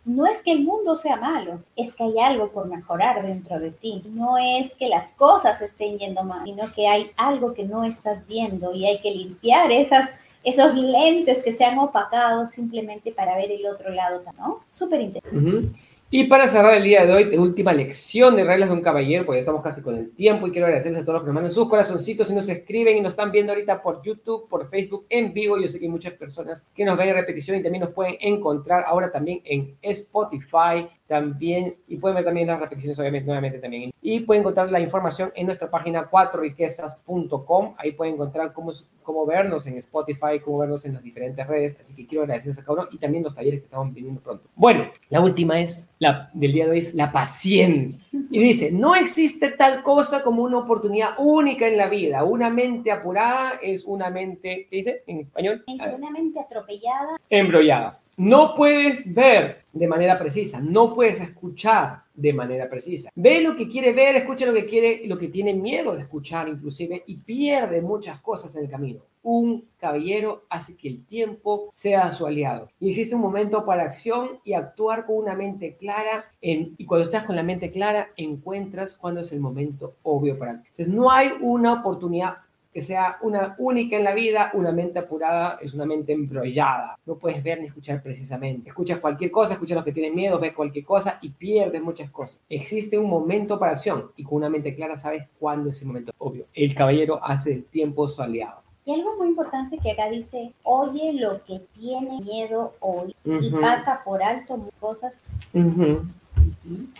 no 0.09 0.27
es 0.27 0.41
que 0.43 0.53
el 0.53 0.65
mundo 0.65 0.97
sea 0.97 1.17
malo, 1.17 1.61
es 1.77 1.95
que 1.95 2.03
hay 2.03 2.19
algo 2.19 2.51
por 2.51 2.67
mejorar 2.67 3.23
dentro 3.25 3.61
de 3.61 3.71
ti. 3.71 4.03
No 4.07 4.39
es 4.39 4.75
que 4.75 4.89
las 4.89 5.11
cosas 5.11 5.61
estén 5.61 5.99
yendo 5.99 6.25
mal, 6.25 6.45
sino 6.47 6.65
que 6.75 6.89
hay 6.89 7.11
algo 7.17 7.53
que 7.53 7.65
no 7.65 7.85
estás 7.85 8.27
viendo 8.27 8.73
y 8.73 8.87
hay 8.87 9.01
que 9.01 9.11
limpiar 9.11 9.71
esas, 9.71 10.19
esos 10.43 10.75
lentes 10.75 11.45
que 11.45 11.53
se 11.53 11.65
han 11.65 11.79
opacado 11.79 12.49
simplemente 12.49 13.13
para 13.13 13.37
ver 13.37 13.53
el 13.53 13.67
otro 13.67 13.91
lado, 13.91 14.23
¿no? 14.39 14.61
Súper 14.67 15.03
interesante. 15.03 15.79
Y 16.11 16.25
para 16.25 16.49
cerrar 16.49 16.73
el 16.73 16.85
día 16.85 17.05
de 17.05 17.13
hoy, 17.13 17.37
última 17.37 17.71
lección 17.75 18.35
de 18.35 18.43
reglas 18.43 18.71
de 18.71 18.75
un 18.75 18.81
caballero, 18.81 19.27
porque 19.27 19.37
ya 19.37 19.41
estamos 19.41 19.63
casi 19.63 19.83
con 19.83 19.95
el 19.95 20.11
tiempo 20.13 20.47
y 20.47 20.51
quiero 20.51 20.65
agradecerles 20.65 21.03
a 21.03 21.05
todos 21.05 21.17
los 21.17 21.23
que 21.23 21.27
nos 21.27 21.35
mandan 21.35 21.53
sus 21.53 21.69
corazoncitos 21.69 22.31
y 22.31 22.35
nos 22.35 22.49
escriben 22.49 22.97
y 22.97 23.03
nos 23.03 23.11
están 23.11 23.31
viendo 23.31 23.53
ahorita 23.53 23.83
por 23.83 24.01
YouTube, 24.01 24.49
por 24.49 24.67
Facebook, 24.71 25.05
en 25.11 25.35
vivo. 25.35 25.59
Yo 25.59 25.69
sé 25.69 25.79
que 25.79 25.85
hay 25.85 25.91
muchas 25.91 26.15
personas 26.15 26.67
que 26.75 26.83
nos 26.87 26.97
ven 26.97 27.11
en 27.11 27.15
repetición 27.15 27.59
y 27.59 27.63
también 27.63 27.85
nos 27.85 27.93
pueden 27.93 28.17
encontrar 28.21 28.85
ahora 28.87 29.13
también 29.13 29.43
en 29.45 29.77
Spotify, 29.83 30.89
también, 31.09 31.75
y 31.89 31.97
pueden 31.97 32.17
ver 32.17 32.25
también 32.27 32.47
las 32.47 32.61
repeticiones, 32.61 32.99
obviamente, 32.99 33.27
nuevamente 33.27 33.59
también. 33.59 33.91
Y 34.03 34.21
pueden 34.21 34.43
encontrar 34.43 34.71
la 34.71 34.79
información 34.79 35.33
en 35.35 35.47
nuestra 35.47 35.71
página 35.71 36.05
cuatroriquezas.com. 36.05 37.75
Ahí 37.79 37.93
pueden 37.93 38.15
encontrar 38.15 38.53
cómo, 38.53 38.73
cómo 39.03 39.25
vernos 39.25 39.67
en 39.67 39.79
Spotify, 39.79 40.39
cómo 40.45 40.59
vernos 40.59 40.85
en 40.85 40.93
las 40.93 41.03
diferentes 41.03 41.47
redes. 41.47 41.81
Así 41.81 41.97
que 41.97 42.07
quiero 42.07 42.23
agradecerles 42.23 42.59
a 42.59 42.63
cada 42.63 42.81
uno 42.81 42.89
y 42.93 42.99
también 42.99 43.25
los 43.25 43.35
talleres 43.35 43.61
que 43.61 43.65
estamos 43.65 43.93
viniendo 43.93 44.21
pronto. 44.21 44.49
Bueno, 44.55 44.91
la 45.09 45.21
última 45.23 45.59
es, 45.59 45.95
la 45.99 46.31
del 46.35 46.53
día 46.53 46.67
de 46.67 46.73
hoy 46.73 46.79
es 46.81 46.95
la 46.95 47.11
paciencia. 47.11 48.07
Y 48.31 48.39
dice, 48.39 48.71
no 48.71 48.95
existe 48.95 49.53
tal 49.53 49.83
cosa 49.83 50.23
como 50.23 50.43
una 50.43 50.59
oportunidad 50.59 51.13
única 51.17 51.67
en 51.67 51.79
la 51.79 51.89
vida. 51.89 52.23
Una 52.25 52.51
mente 52.51 52.93
apurada 52.93 53.53
es 53.63 53.87
una 53.87 54.11
mente, 54.11 54.67
¿qué 54.69 54.77
dice 54.77 55.03
en 55.07 55.21
español? 55.21 55.65
Es 55.67 55.95
una 55.95 56.11
mente 56.11 56.39
atropellada. 56.39 57.17
Embrollada. 57.31 57.99
No 58.19 58.57
puedes 58.57 59.15
ver 59.15 59.63
de 59.73 59.87
manera 59.87 60.19
precisa, 60.19 60.61
no 60.61 60.93
puedes 60.93 61.21
escuchar 61.21 62.03
de 62.13 62.33
manera 62.33 62.69
precisa. 62.69 63.11
Ve 63.15 63.41
lo 63.41 63.55
que 63.55 63.69
quiere 63.69 63.93
ver, 63.93 64.17
escucha 64.17 64.45
lo 64.45 64.53
que 64.53 64.67
quiere, 64.67 65.07
lo 65.07 65.17
que 65.17 65.29
tiene 65.29 65.55
miedo 65.55 65.95
de 65.95 66.03
escuchar 66.03 66.49
inclusive 66.49 67.05
y 67.07 67.19
pierde 67.19 67.81
muchas 67.81 68.21
cosas 68.21 68.57
en 68.57 68.65
el 68.65 68.71
camino. 68.71 69.03
Un 69.23 69.69
caballero 69.79 70.47
hace 70.49 70.77
que 70.77 70.89
el 70.89 71.05
tiempo 71.05 71.71
sea 71.73 72.13
su 72.13 72.27
aliado. 72.27 72.71
Y 72.81 72.89
existe 72.89 73.15
un 73.15 73.21
momento 73.21 73.65
para 73.65 73.85
acción 73.85 74.41
y 74.43 74.55
actuar 74.55 75.07
con 75.07 75.19
una 75.19 75.37
mente 75.37 75.77
clara. 75.77 76.25
Y 76.41 76.85
cuando 76.87 77.05
estás 77.05 77.23
con 77.23 77.37
la 77.37 77.45
mente 77.45 77.71
clara, 77.71 78.09
encuentras 78.17 78.97
cuando 78.97 79.21
es 79.21 79.31
el 79.33 79.39
momento 79.39 79.95
obvio 80.03 80.37
para 80.37 80.61
ti. 80.61 80.69
Entonces, 80.71 80.93
no 80.93 81.09
hay 81.11 81.31
una 81.41 81.75
oportunidad 81.75 82.39
que 82.73 82.83
sea 82.83 83.19
una 83.23 83.55
única 83.59 83.97
en 83.97 84.05
la 84.05 84.15
vida, 84.15 84.51
una 84.55 84.73
mente 84.73 84.99
apurada 84.99 85.59
es 85.61 85.75
una 85.75 85.87
mente 85.87 86.13
embrollada. 86.13 86.99
No 87.07 87.17
puedes 87.17 87.43
ver 87.43 87.61
ni 87.61 87.67
escuchar 87.67 88.03
precisamente. 88.03 88.69
Escuchas 88.69 88.99
cualquier 88.99 89.31
cosa, 89.31 89.55
escuchas 89.55 89.77
los 89.77 89.85
que 89.85 89.93
tienen 89.93 90.15
miedo, 90.15 90.39
ves 90.39 90.53
cualquier 90.53 90.85
cosa 90.85 91.19
y 91.23 91.31
pierdes 91.31 91.83
muchas 91.83 92.11
cosas. 92.11 92.41
Existe 92.49 92.99
un 92.99 93.09
momento 93.09 93.59
para 93.59 93.73
acción 93.73 94.11
y 94.17 94.25
con 94.25 94.37
una 94.37 94.51
mente 94.51 94.75
clara 94.75 94.97
sabes 94.97 95.25
cuándo 95.39 95.71
es 95.71 95.81
el 95.83 95.89
momento 95.89 96.13
obvio. 96.19 96.47
El 96.55 96.75
caballero 96.75 97.21
hace 97.23 97.53
el 97.53 97.65
tiempo 97.65 98.09
su 98.09 98.23
aliado. 98.23 98.63
Y 98.85 98.95
algo 98.95 99.19
muy 99.19 99.29
importante 99.29 99.79
que 99.79 99.91
acá 99.91 100.09
dice, 100.09 100.55
oye 100.63 101.13
lo 101.13 101.45
que 101.45 101.61
tiene 101.75 102.23
miedo 102.23 102.75
hoy 102.81 103.15
y 103.25 103.51
pasa 103.51 104.01
por 104.03 104.23
alto 104.23 104.57
muchas 104.57 104.75
cosas. 104.77 105.23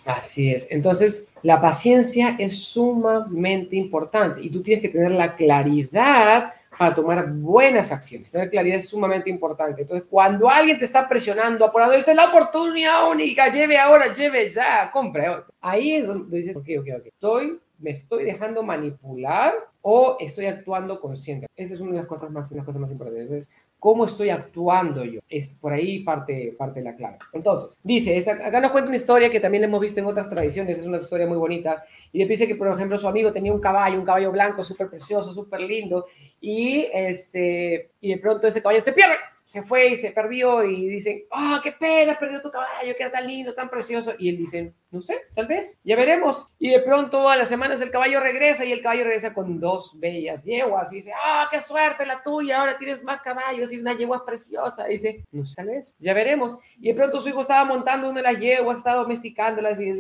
Así 0.05 0.53
es. 0.53 0.69
Entonces, 0.71 1.29
la 1.43 1.61
paciencia 1.61 2.37
es 2.39 2.65
sumamente 2.65 3.77
importante 3.77 4.43
y 4.43 4.51
tú 4.51 4.63
tienes 4.63 4.83
que 4.83 4.89
tener 4.89 5.13
la 5.13 5.37
claridad 5.37 6.53
para 6.79 6.95
tomar 6.95 7.31
buenas 7.33 7.91
acciones. 7.91 8.31
Tener 8.31 8.51
claridad 8.51 8.79
es 8.79 8.89
sumamente 8.89 9.29
importante. 9.29 9.83
Entonces, 9.83 10.07
cuando 10.09 10.49
alguien 10.49 10.79
te 10.79 10.85
está 10.85 11.09
presionando, 11.09 11.65
apurando, 11.65 11.95
es 11.95 12.07
la 12.15 12.29
oportunidad 12.29 13.11
única, 13.11 13.51
lleve 13.51 13.77
ahora, 13.77 14.15
lleve 14.15 14.51
ya, 14.51 14.91
compre. 14.93 15.27
Ahí 15.61 15.97
es 15.97 16.07
donde 16.07 16.37
dices, 16.37 16.57
ok, 16.57 16.69
ok, 16.79 16.89
ok, 16.99 17.07
estoy, 17.07 17.59
me 17.79 17.91
estoy 17.91 18.25
dejando 18.25 18.63
manipular 18.63 19.55
o 19.83 20.17
estoy 20.21 20.47
actuando 20.47 21.01
consciente. 21.01 21.47
Esa 21.57 21.75
es 21.75 21.81
una 21.81 21.93
de 21.93 21.99
las 21.99 22.07
cosas 22.07 22.31
más, 22.31 22.51
las 22.53 22.65
cosas 22.65 22.81
más 22.81 22.91
importantes 22.93 23.49
cómo 23.79 24.05
estoy 24.05 24.31
actuando 24.31 25.05
yo. 25.05 25.21
Es 25.29 25.57
por 25.61 25.73
ahí 25.73 26.01
parte, 26.01 26.55
parte 26.59 26.81
de 26.81 26.85
la 26.85 26.97
clave. 26.97 27.19
Entonces, 27.33 27.77
dice, 27.83 28.19
acá 28.29 28.61
nos 28.61 28.73
cuenta 28.73 28.89
una 28.89 28.97
historia 28.97 29.31
que 29.31 29.41
también 29.41 29.65
hemos 29.65 29.81
visto 29.81 30.01
en 30.01 30.07
otras 30.07 30.29
tradiciones, 30.29 30.79
es 30.79 30.87
una 30.87 30.99
historia 30.99 31.27
muy 31.27 31.37
bonita, 31.37 31.85
y 32.13 32.19
le 32.19 32.27
dice 32.27 32.47
que, 32.47 32.57
por 32.57 32.69
ejemplo, 32.69 32.99
su 32.99 33.09
amigo 33.09 33.33
tenía 33.33 33.53
un 33.53 33.61
caballo, 33.61 33.99
un 33.99 34.05
caballo 34.05 34.33
blanco 34.33 34.65
súper 34.65 34.89
precioso, 34.89 35.33
súper 35.33 35.61
lindo, 35.61 36.07
y, 36.41 36.87
este, 36.93 37.91
y 38.01 38.11
de 38.11 38.19
pronto 38.19 38.47
ese 38.47 38.63
caballo 38.63 38.81
se 38.81 38.93
pierde, 38.93 39.17
se 39.45 39.63
fue 39.63 39.89
y 39.89 39.97
se 39.97 40.11
perdió, 40.11 40.65
y 40.65 40.89
dicen, 40.89 41.23
ah, 41.31 41.61
qué 41.63 41.73
pena, 41.73 42.19
perdió 42.19 42.41
tu 42.43 42.51
caballo, 42.51 42.95
que 42.97 43.03
era 43.03 43.13
tan 43.13 43.27
lindo, 43.27 43.55
tan 43.55 43.71
precioso, 43.71 44.13
y 44.19 44.29
él 44.31 44.39
dice, 44.39 44.73
no 44.91 45.03
sé, 45.03 45.21
tal 45.35 45.47
vez, 45.47 45.79
ya 45.85 45.97
veremos. 45.97 46.51
Y 46.59 46.71
de 46.71 46.81
pronto 46.81 47.29
a 47.29 47.37
las 47.37 47.49
semanas 47.49 47.81
el 47.83 47.91
caballo 47.91 48.21
regresa 48.21 48.65
y 48.65 48.73
el 48.73 48.83
caballo 48.83 49.05
regresa 49.05 49.35
con 49.35 49.61
dos 49.61 49.99
bellas 50.01 50.45
yeguas 50.45 50.93
y 50.93 50.97
dice, 50.97 51.13
ah, 51.15 51.47
qué 51.51 51.61
suerte 51.61 52.07
la 52.07 52.23
tuya, 52.23 52.61
ahora 52.61 52.79
tienes 52.79 53.05
más 53.05 53.21
caballos 53.21 53.73
y 53.73 53.79
una 53.79 53.95
yegua 53.95 54.25
preciosa. 54.25 54.87
dice, 54.87 55.25
no 55.31 55.45
sé, 55.47 55.57
tal 55.57 55.67
vez, 55.67 55.95
ya 55.99 56.15
veremos. 56.15 56.57
Y 56.81 56.89
de 56.89 56.95
pronto 56.95 57.21
su 57.21 57.29
hijo 57.29 57.43
estaba 57.43 57.65
montando 57.65 58.09
una 58.09 58.21
de 58.21 58.33
las 58.33 58.41
yeguas, 58.41 58.79
estaba 58.79 59.03
domesticándolas 59.03 59.79
y, 59.81 59.91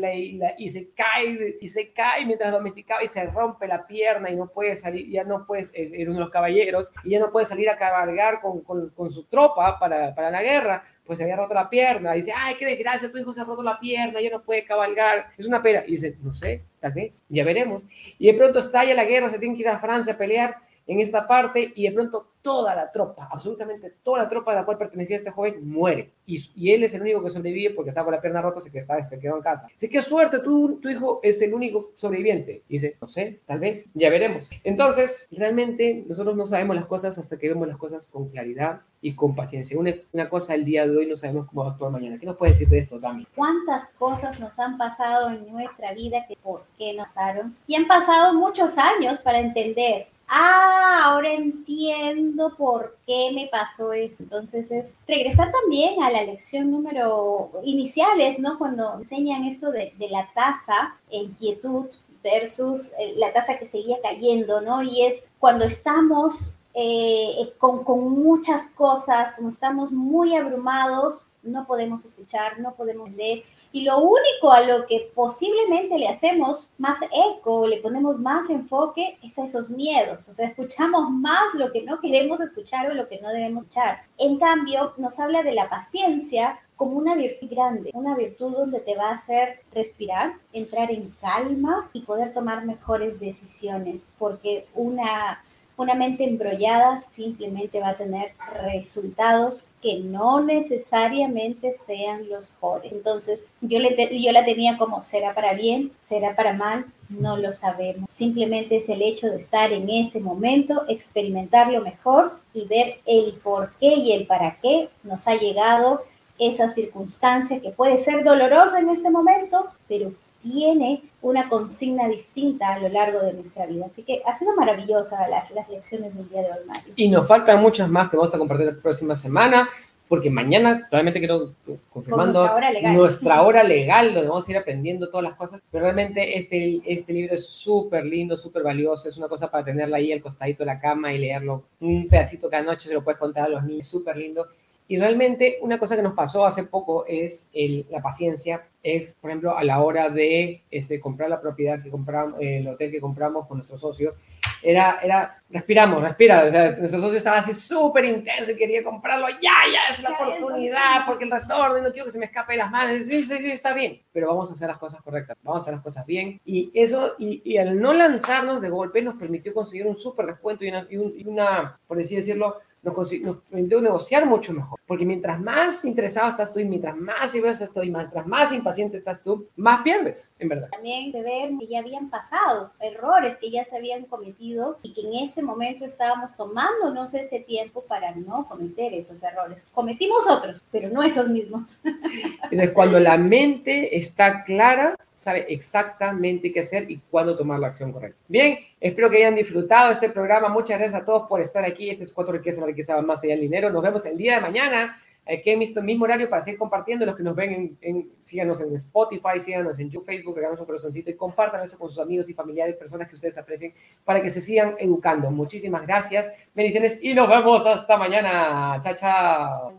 y, 0.58 0.68
se 0.70 0.90
cae, 0.94 1.58
y 1.60 1.66
se 1.66 1.92
cae 1.92 2.24
mientras 2.24 2.52
domesticaba 2.52 3.02
y 3.02 3.08
se 3.08 3.26
rompe 3.26 3.66
la 3.66 3.86
pierna 3.86 4.30
y 4.30 4.36
no 4.36 4.48
puede 4.48 4.74
salir, 4.76 5.10
ya 5.10 5.24
no 5.24 5.46
puede, 5.46 5.64
eh, 5.74 5.90
era 5.92 6.10
uno 6.10 6.20
de 6.20 6.24
los 6.24 6.32
caballeros, 6.32 6.92
y 7.04 7.10
ya 7.10 7.20
no 7.20 7.30
puede 7.30 7.44
salir 7.44 7.68
a 7.68 7.76
cabalgar 7.76 8.40
con, 8.40 8.62
con, 8.62 8.90
con 8.90 9.10
su 9.10 9.24
tropa 9.24 9.78
para, 9.78 10.14
para 10.14 10.30
la 10.30 10.42
guerra 10.42 10.82
pues 11.08 11.16
se 11.16 11.24
había 11.24 11.36
roto 11.36 11.54
la 11.54 11.70
pierna. 11.70 12.12
Dice, 12.12 12.34
ay, 12.36 12.56
qué 12.56 12.66
desgracia, 12.66 13.10
tu 13.10 13.16
hijo 13.16 13.32
se 13.32 13.40
ha 13.40 13.44
roto 13.44 13.62
la 13.62 13.80
pierna, 13.80 14.20
ya 14.20 14.28
no 14.28 14.42
puede 14.42 14.66
cabalgar. 14.66 15.30
Es 15.38 15.46
una 15.46 15.62
pena. 15.62 15.82
Y 15.86 15.92
dice, 15.92 16.16
no 16.22 16.34
sé, 16.34 16.64
tal 16.80 16.92
vez, 16.92 17.24
ya 17.30 17.44
veremos. 17.44 17.86
Y 18.18 18.26
de 18.26 18.34
pronto 18.34 18.58
estalla 18.58 18.94
la 18.94 19.06
guerra, 19.06 19.30
se 19.30 19.38
tiene 19.38 19.56
que 19.56 19.62
ir 19.62 19.68
a 19.68 19.80
Francia 19.80 20.12
a 20.12 20.18
pelear 20.18 20.67
en 20.88 21.00
esta 21.00 21.28
parte 21.28 21.72
y 21.76 21.84
de 21.84 21.92
pronto 21.92 22.28
toda 22.40 22.74
la 22.74 22.90
tropa, 22.90 23.28
absolutamente 23.30 23.92
toda 24.02 24.22
la 24.22 24.28
tropa 24.28 24.52
a 24.52 24.54
la 24.54 24.64
cual 24.64 24.78
pertenecía 24.78 25.16
este 25.16 25.30
joven 25.30 25.68
muere. 25.68 26.12
Y, 26.24 26.42
y, 26.56 26.72
él 26.72 26.82
es 26.82 26.94
el 26.94 27.02
único 27.02 27.22
que 27.22 27.30
sobrevive 27.30 27.74
porque 27.74 27.90
está 27.90 28.04
con 28.04 28.12
la 28.12 28.20
pierna 28.20 28.40
rota, 28.40 28.60
así 28.60 28.70
que 28.70 28.78
está, 28.78 29.02
se 29.04 29.18
quedó 29.18 29.36
en 29.36 29.42
casa. 29.42 29.66
Dice, 29.68 29.88
qué 29.88 30.00
suerte, 30.00 30.38
tú, 30.38 30.78
tu 30.80 30.88
hijo 30.88 31.20
es 31.22 31.42
el 31.42 31.52
único 31.52 31.90
sobreviviente. 31.94 32.62
Y 32.68 32.74
dice, 32.74 32.96
no 33.00 33.06
sé, 33.06 33.40
tal 33.44 33.58
vez, 33.58 33.90
ya 33.92 34.08
veremos. 34.08 34.48
Entonces, 34.64 35.28
realmente 35.30 36.04
nosotros 36.06 36.36
no 36.36 36.46
sabemos 36.46 36.76
las 36.76 36.86
cosas 36.86 37.18
hasta 37.18 37.38
que 37.38 37.48
vemos 37.48 37.68
las 37.68 37.76
cosas 37.76 38.08
con 38.08 38.28
claridad 38.30 38.80
y 39.02 39.14
con 39.14 39.34
paciencia. 39.34 39.78
Una, 39.78 39.94
una 40.12 40.30
cosa 40.30 40.54
el 40.54 40.64
día 40.64 40.86
de 40.86 40.96
hoy 40.96 41.06
no 41.06 41.16
sabemos 41.16 41.46
cómo 41.48 41.64
va 41.64 41.72
actuar 41.72 41.92
mañana. 41.92 42.18
¿Qué 42.18 42.26
nos 42.26 42.36
puede 42.36 42.52
decir 42.52 42.68
de 42.68 42.78
esto, 42.78 42.98
Dami? 42.98 43.26
¿Cuántas 43.34 43.90
cosas 43.98 44.40
nos 44.40 44.58
han 44.58 44.78
pasado 44.78 45.30
en 45.30 45.50
nuestra 45.50 45.92
vida 45.92 46.24
que 46.26 46.36
por 46.36 46.64
qué 46.78 46.94
nos 46.94 47.08
pasaron? 47.08 47.56
Y 47.66 47.74
han 47.74 47.86
pasado 47.86 48.34
muchos 48.34 48.76
años 48.78 49.18
para 49.20 49.40
entender 49.40 50.06
ah, 50.28 51.02
ahora 51.04 51.32
entiendo 51.32 52.54
por 52.56 52.96
qué 53.06 53.30
me 53.34 53.48
pasó 53.48 53.92
eso. 53.92 54.22
Entonces 54.22 54.70
es 54.70 54.96
regresar 55.06 55.50
también 55.50 56.02
a 56.02 56.10
la 56.10 56.22
lección 56.22 56.70
número 56.70 57.50
iniciales, 57.64 58.38
¿no? 58.38 58.58
Cuando 58.58 58.94
enseñan 58.98 59.44
esto 59.44 59.70
de, 59.70 59.92
la 60.10 60.28
tasa 60.34 60.96
en 61.10 61.32
quietud 61.32 61.86
versus 62.22 62.92
eh, 62.98 63.14
la 63.16 63.32
tasa 63.32 63.58
que 63.58 63.66
seguía 63.66 63.96
cayendo, 64.02 64.60
¿no? 64.60 64.82
Y 64.82 65.02
es 65.02 65.24
cuando 65.38 65.64
estamos 65.64 66.54
eh, 66.74 67.52
con, 67.58 67.84
con 67.84 68.12
muchas 68.12 68.68
cosas, 68.68 69.32
como 69.32 69.48
estamos 69.48 69.90
muy 69.92 70.36
abrumados, 70.36 71.22
no 71.42 71.66
podemos 71.66 72.04
escuchar, 72.04 72.60
no 72.60 72.74
podemos 72.74 73.10
leer 73.12 73.44
y 73.78 73.82
lo 73.82 73.98
único 73.98 74.50
a 74.50 74.62
lo 74.62 74.86
que 74.86 75.12
posiblemente 75.14 75.98
le 75.98 76.08
hacemos 76.08 76.72
más 76.78 76.98
eco, 77.30 77.64
le 77.68 77.76
ponemos 77.76 78.18
más 78.18 78.50
enfoque, 78.50 79.16
es 79.22 79.38
a 79.38 79.44
esos 79.44 79.70
miedos. 79.70 80.28
O 80.28 80.32
sea, 80.32 80.48
escuchamos 80.48 81.08
más 81.10 81.54
lo 81.54 81.70
que 81.70 81.84
no 81.84 82.00
queremos 82.00 82.40
escuchar 82.40 82.90
o 82.90 82.94
lo 82.94 83.08
que 83.08 83.20
no 83.20 83.28
debemos 83.28 83.62
escuchar. 83.62 84.02
En 84.18 84.36
cambio, 84.36 84.94
nos 84.96 85.20
habla 85.20 85.44
de 85.44 85.52
la 85.52 85.70
paciencia 85.70 86.58
como 86.74 86.96
una 86.96 87.14
virtud 87.14 87.48
grande, 87.48 87.92
una 87.94 88.16
virtud 88.16 88.50
donde 88.50 88.80
te 88.80 88.96
va 88.96 89.10
a 89.10 89.14
hacer 89.14 89.60
respirar, 89.72 90.32
entrar 90.52 90.90
en 90.90 91.14
calma 91.20 91.88
y 91.92 92.00
poder 92.00 92.34
tomar 92.34 92.64
mejores 92.64 93.20
decisiones, 93.20 94.08
porque 94.18 94.66
una 94.74 95.44
una 95.78 95.94
mente 95.94 96.24
embrollada 96.24 97.04
simplemente 97.14 97.80
va 97.80 97.90
a 97.90 97.96
tener 97.96 98.32
resultados 98.62 99.66
que 99.80 100.00
no 100.00 100.42
necesariamente 100.42 101.72
sean 101.86 102.28
los 102.28 102.50
mejores. 102.50 102.92
Entonces, 102.92 103.46
yo, 103.60 103.78
le 103.78 104.20
yo 104.20 104.32
la 104.32 104.44
tenía 104.44 104.76
como 104.76 105.02
será 105.02 105.34
para 105.34 105.54
bien, 105.54 105.92
será 106.08 106.34
para 106.34 106.52
mal, 106.52 106.84
no 107.08 107.36
lo 107.36 107.52
sabemos. 107.52 108.10
Simplemente 108.12 108.76
es 108.76 108.88
el 108.88 109.02
hecho 109.02 109.28
de 109.28 109.36
estar 109.36 109.72
en 109.72 109.88
ese 109.88 110.18
momento, 110.20 110.84
experimentarlo 110.88 111.80
mejor 111.80 112.38
y 112.52 112.66
ver 112.66 112.98
el 113.06 113.34
por 113.34 113.72
qué 113.78 113.94
y 113.94 114.12
el 114.12 114.26
para 114.26 114.56
qué 114.60 114.88
nos 115.04 115.28
ha 115.28 115.36
llegado 115.36 116.02
esa 116.38 116.70
circunstancia 116.70 117.60
que 117.60 117.70
puede 117.70 117.98
ser 117.98 118.24
dolorosa 118.24 118.80
en 118.80 118.88
este 118.90 119.10
momento, 119.10 119.68
pero 119.88 120.12
tiene 120.42 121.02
una 121.20 121.48
consigna 121.48 122.08
distinta 122.08 122.74
a 122.74 122.78
lo 122.78 122.88
largo 122.88 123.20
de 123.20 123.32
nuestra 123.32 123.66
vida. 123.66 123.86
Así 123.86 124.02
que 124.02 124.22
ha 124.24 124.36
sido 124.36 124.54
maravillosa 124.54 125.28
las, 125.28 125.50
las 125.50 125.68
lecciones 125.68 126.14
del 126.14 126.28
día 126.28 126.42
de 126.42 126.48
hoy, 126.48 126.66
Mario. 126.66 126.92
Y 126.96 127.08
nos 127.08 127.26
faltan 127.26 127.60
muchas 127.60 127.88
más 127.88 128.10
que 128.10 128.16
vamos 128.16 128.34
a 128.34 128.38
compartir 128.38 128.66
la 128.66 128.80
próxima 128.80 129.16
semana, 129.16 129.68
porque 130.08 130.30
mañana 130.30 130.88
realmente 130.90 131.18
quiero 131.18 131.52
confirmando 131.90 132.40
nuestra 132.40 132.56
hora, 132.56 132.72
legal. 132.72 132.94
nuestra 132.94 133.42
hora 133.42 133.62
legal, 133.62 134.14
donde 134.14 134.28
vamos 134.28 134.48
a 134.48 134.50
ir 134.52 134.58
aprendiendo 134.58 135.10
todas 135.10 135.24
las 135.24 135.34
cosas. 135.34 135.62
Pero 135.70 135.84
realmente 135.84 136.38
este, 136.38 136.80
este 136.86 137.12
libro 137.12 137.34
es 137.34 137.46
súper 137.46 138.06
lindo, 138.06 138.36
súper 138.36 138.62
valioso, 138.62 139.08
es 139.08 139.18
una 139.18 139.28
cosa 139.28 139.50
para 139.50 139.64
tenerla 139.64 139.98
ahí 139.98 140.12
al 140.12 140.22
costadito 140.22 140.62
de 140.62 140.66
la 140.66 140.80
cama 140.80 141.12
y 141.12 141.18
leerlo 141.18 141.64
un 141.80 142.08
pedacito 142.08 142.48
cada 142.48 142.62
noche, 142.62 142.88
se 142.88 142.94
lo 142.94 143.04
puedes 143.04 143.18
contar 143.18 143.46
a 143.46 143.48
los 143.48 143.64
niños, 143.64 143.86
súper 143.86 144.16
lindo. 144.16 144.46
Y 144.88 144.96
realmente 144.96 145.58
una 145.60 145.78
cosa 145.78 145.96
que 145.96 146.02
nos 146.02 146.14
pasó 146.14 146.46
hace 146.46 146.64
poco 146.64 147.04
es 147.06 147.50
el, 147.52 147.86
la 147.90 148.00
paciencia, 148.00 148.66
es, 148.82 149.16
por 149.20 149.30
ejemplo, 149.30 149.56
a 149.56 149.62
la 149.62 149.80
hora 149.80 150.08
de 150.08 150.62
este, 150.70 150.98
comprar 150.98 151.28
la 151.28 151.42
propiedad 151.42 151.82
que 151.82 151.90
compramos, 151.90 152.40
el 152.40 152.66
hotel 152.66 152.90
que 152.90 153.00
compramos 153.00 153.46
con 153.46 153.58
nuestro 153.58 153.76
socio, 153.76 154.14
era, 154.62 154.98
era, 155.02 155.42
respiramos, 155.50 156.02
respira, 156.02 156.44
o 156.44 156.50
sea, 156.50 156.70
nuestro 156.72 157.00
socio 157.00 157.18
estaba 157.18 157.36
así 157.36 157.54
súper 157.54 158.06
intenso 158.06 158.50
y 158.50 158.56
quería 158.56 158.82
comprarlo, 158.82 159.28
ya, 159.28 159.52
ya, 159.72 159.92
es 159.92 160.02
la 160.02 160.10
oportunidad, 160.10 161.06
porque 161.06 161.24
el 161.24 161.30
retorno, 161.30 161.78
y 161.78 161.82
no 161.82 161.92
quiero 161.92 162.06
que 162.06 162.10
se 162.10 162.18
me 162.18 162.26
escape 162.26 162.54
de 162.54 162.58
las 162.58 162.70
manos, 162.70 163.04
sí, 163.04 163.22
sí, 163.24 163.38
sí, 163.38 163.50
está 163.50 163.74
bien, 163.74 164.00
pero 164.12 164.28
vamos 164.28 164.50
a 164.50 164.54
hacer 164.54 164.68
las 164.68 164.78
cosas 164.78 165.02
correctas, 165.02 165.36
vamos 165.42 165.60
a 165.60 165.62
hacer 165.62 165.74
las 165.74 165.82
cosas 165.82 166.06
bien, 166.06 166.40
y 166.44 166.70
eso, 166.74 167.14
y, 167.18 167.42
y 167.44 167.58
al 167.58 167.78
no 167.78 167.92
lanzarnos 167.92 168.60
de 168.60 168.70
golpe, 168.70 169.02
nos 169.02 169.16
permitió 169.16 169.52
conseguir 169.54 169.86
un 169.86 169.96
súper 169.96 170.26
descuento 170.26 170.64
y 170.64 170.70
una, 170.70 170.86
y 170.88 171.24
una, 171.26 171.78
por 171.86 172.00
así 172.00 172.16
decirlo, 172.16 172.56
nos, 172.82 173.12
nos 173.22 173.36
permitió 173.50 173.80
negociar 173.80 174.26
mucho 174.26 174.52
mejor. 174.52 174.78
Porque 174.86 175.04
mientras 175.04 175.40
más 175.40 175.84
interesado 175.84 176.30
estás 176.30 176.52
tú 176.52 176.60
y 176.60 176.64
mientras 176.64 176.96
más 176.96 177.34
nervioso 177.34 177.64
estás 177.64 177.74
tú 177.74 177.82
y 177.82 177.90
mientras 177.90 178.26
más 178.26 178.52
impaciente 178.52 178.96
estás 178.96 179.22
tú, 179.22 179.48
más 179.56 179.82
pierdes, 179.82 180.34
en 180.38 180.48
verdad. 180.48 180.68
También 180.70 181.12
de 181.12 181.22
ver 181.22 181.50
que 181.58 181.66
ya 181.66 181.80
habían 181.80 182.08
pasado, 182.10 182.72
errores 182.80 183.36
que 183.36 183.50
ya 183.50 183.64
se 183.64 183.76
habían 183.76 184.04
cometido 184.04 184.78
y 184.82 184.94
que 184.94 185.02
en 185.02 185.24
este 185.24 185.42
momento 185.42 185.84
estábamos 185.84 186.36
tomándonos 186.36 187.14
ese 187.14 187.40
tiempo 187.40 187.82
para 187.82 188.14
no 188.14 188.46
cometer 188.48 188.94
esos 188.94 189.22
errores. 189.22 189.66
Cometimos 189.72 190.26
otros, 190.26 190.64
pero 190.70 190.88
no 190.88 191.02
esos 191.02 191.28
mismos. 191.28 191.80
Entonces, 192.50 192.72
cuando 192.72 192.98
la 192.98 193.18
mente 193.18 193.96
está 193.96 194.44
clara, 194.44 194.96
sabe 195.18 195.52
exactamente 195.52 196.52
qué 196.52 196.60
hacer 196.60 196.88
y 196.88 196.98
cuándo 197.10 197.34
tomar 197.34 197.58
la 197.58 197.66
acción 197.66 197.92
correcta. 197.92 198.20
Bien, 198.28 198.56
espero 198.80 199.10
que 199.10 199.16
hayan 199.16 199.34
disfrutado 199.34 199.90
este 199.90 200.10
programa. 200.10 200.48
Muchas 200.48 200.78
gracias 200.78 201.02
a 201.02 201.04
todos 201.04 201.28
por 201.28 201.40
estar 201.40 201.64
aquí. 201.64 201.90
Este 201.90 202.04
es 202.04 202.12
Cuatro 202.12 202.34
Riquezas, 202.34 202.60
la 202.60 202.66
riqueza 202.66 203.02
más 203.02 203.24
allá 203.24 203.32
del 203.32 203.40
dinero. 203.40 203.68
Nos 203.68 203.82
vemos 203.82 204.06
el 204.06 204.16
día 204.16 204.36
de 204.36 204.40
mañana 204.40 204.96
aquí 205.26 205.50
en 205.50 205.60
el 205.60 205.82
mismo 205.82 206.04
horario 206.04 206.30
para 206.30 206.40
seguir 206.40 206.56
compartiendo. 206.56 207.04
Los 207.04 207.16
que 207.16 207.24
nos 207.24 207.34
ven, 207.34 207.76
en, 207.80 208.08
síganos 208.20 208.60
en 208.60 208.76
Spotify, 208.76 209.40
síganos 209.40 209.76
en 209.80 209.90
YouTube, 209.90 210.06
Facebook, 210.06 210.38
hagamos 210.38 210.60
un 210.60 210.66
corazoncito 210.66 211.10
y 211.10 211.14
compartan 211.14 211.64
eso 211.64 211.76
con 211.76 211.88
sus 211.88 211.98
amigos 211.98 212.30
y 212.30 212.34
familiares, 212.34 212.76
personas 212.76 213.08
que 213.08 213.16
ustedes 213.16 213.36
aprecien, 213.38 213.74
para 214.04 214.22
que 214.22 214.30
se 214.30 214.40
sigan 214.40 214.76
educando. 214.78 215.32
Muchísimas 215.32 215.82
gracias, 215.82 216.32
bendiciones 216.54 217.02
y 217.02 217.12
nos 217.12 217.28
vemos 217.28 217.66
hasta 217.66 217.96
mañana. 217.96 218.80
Chao, 218.84 218.94
chao. 218.94 219.72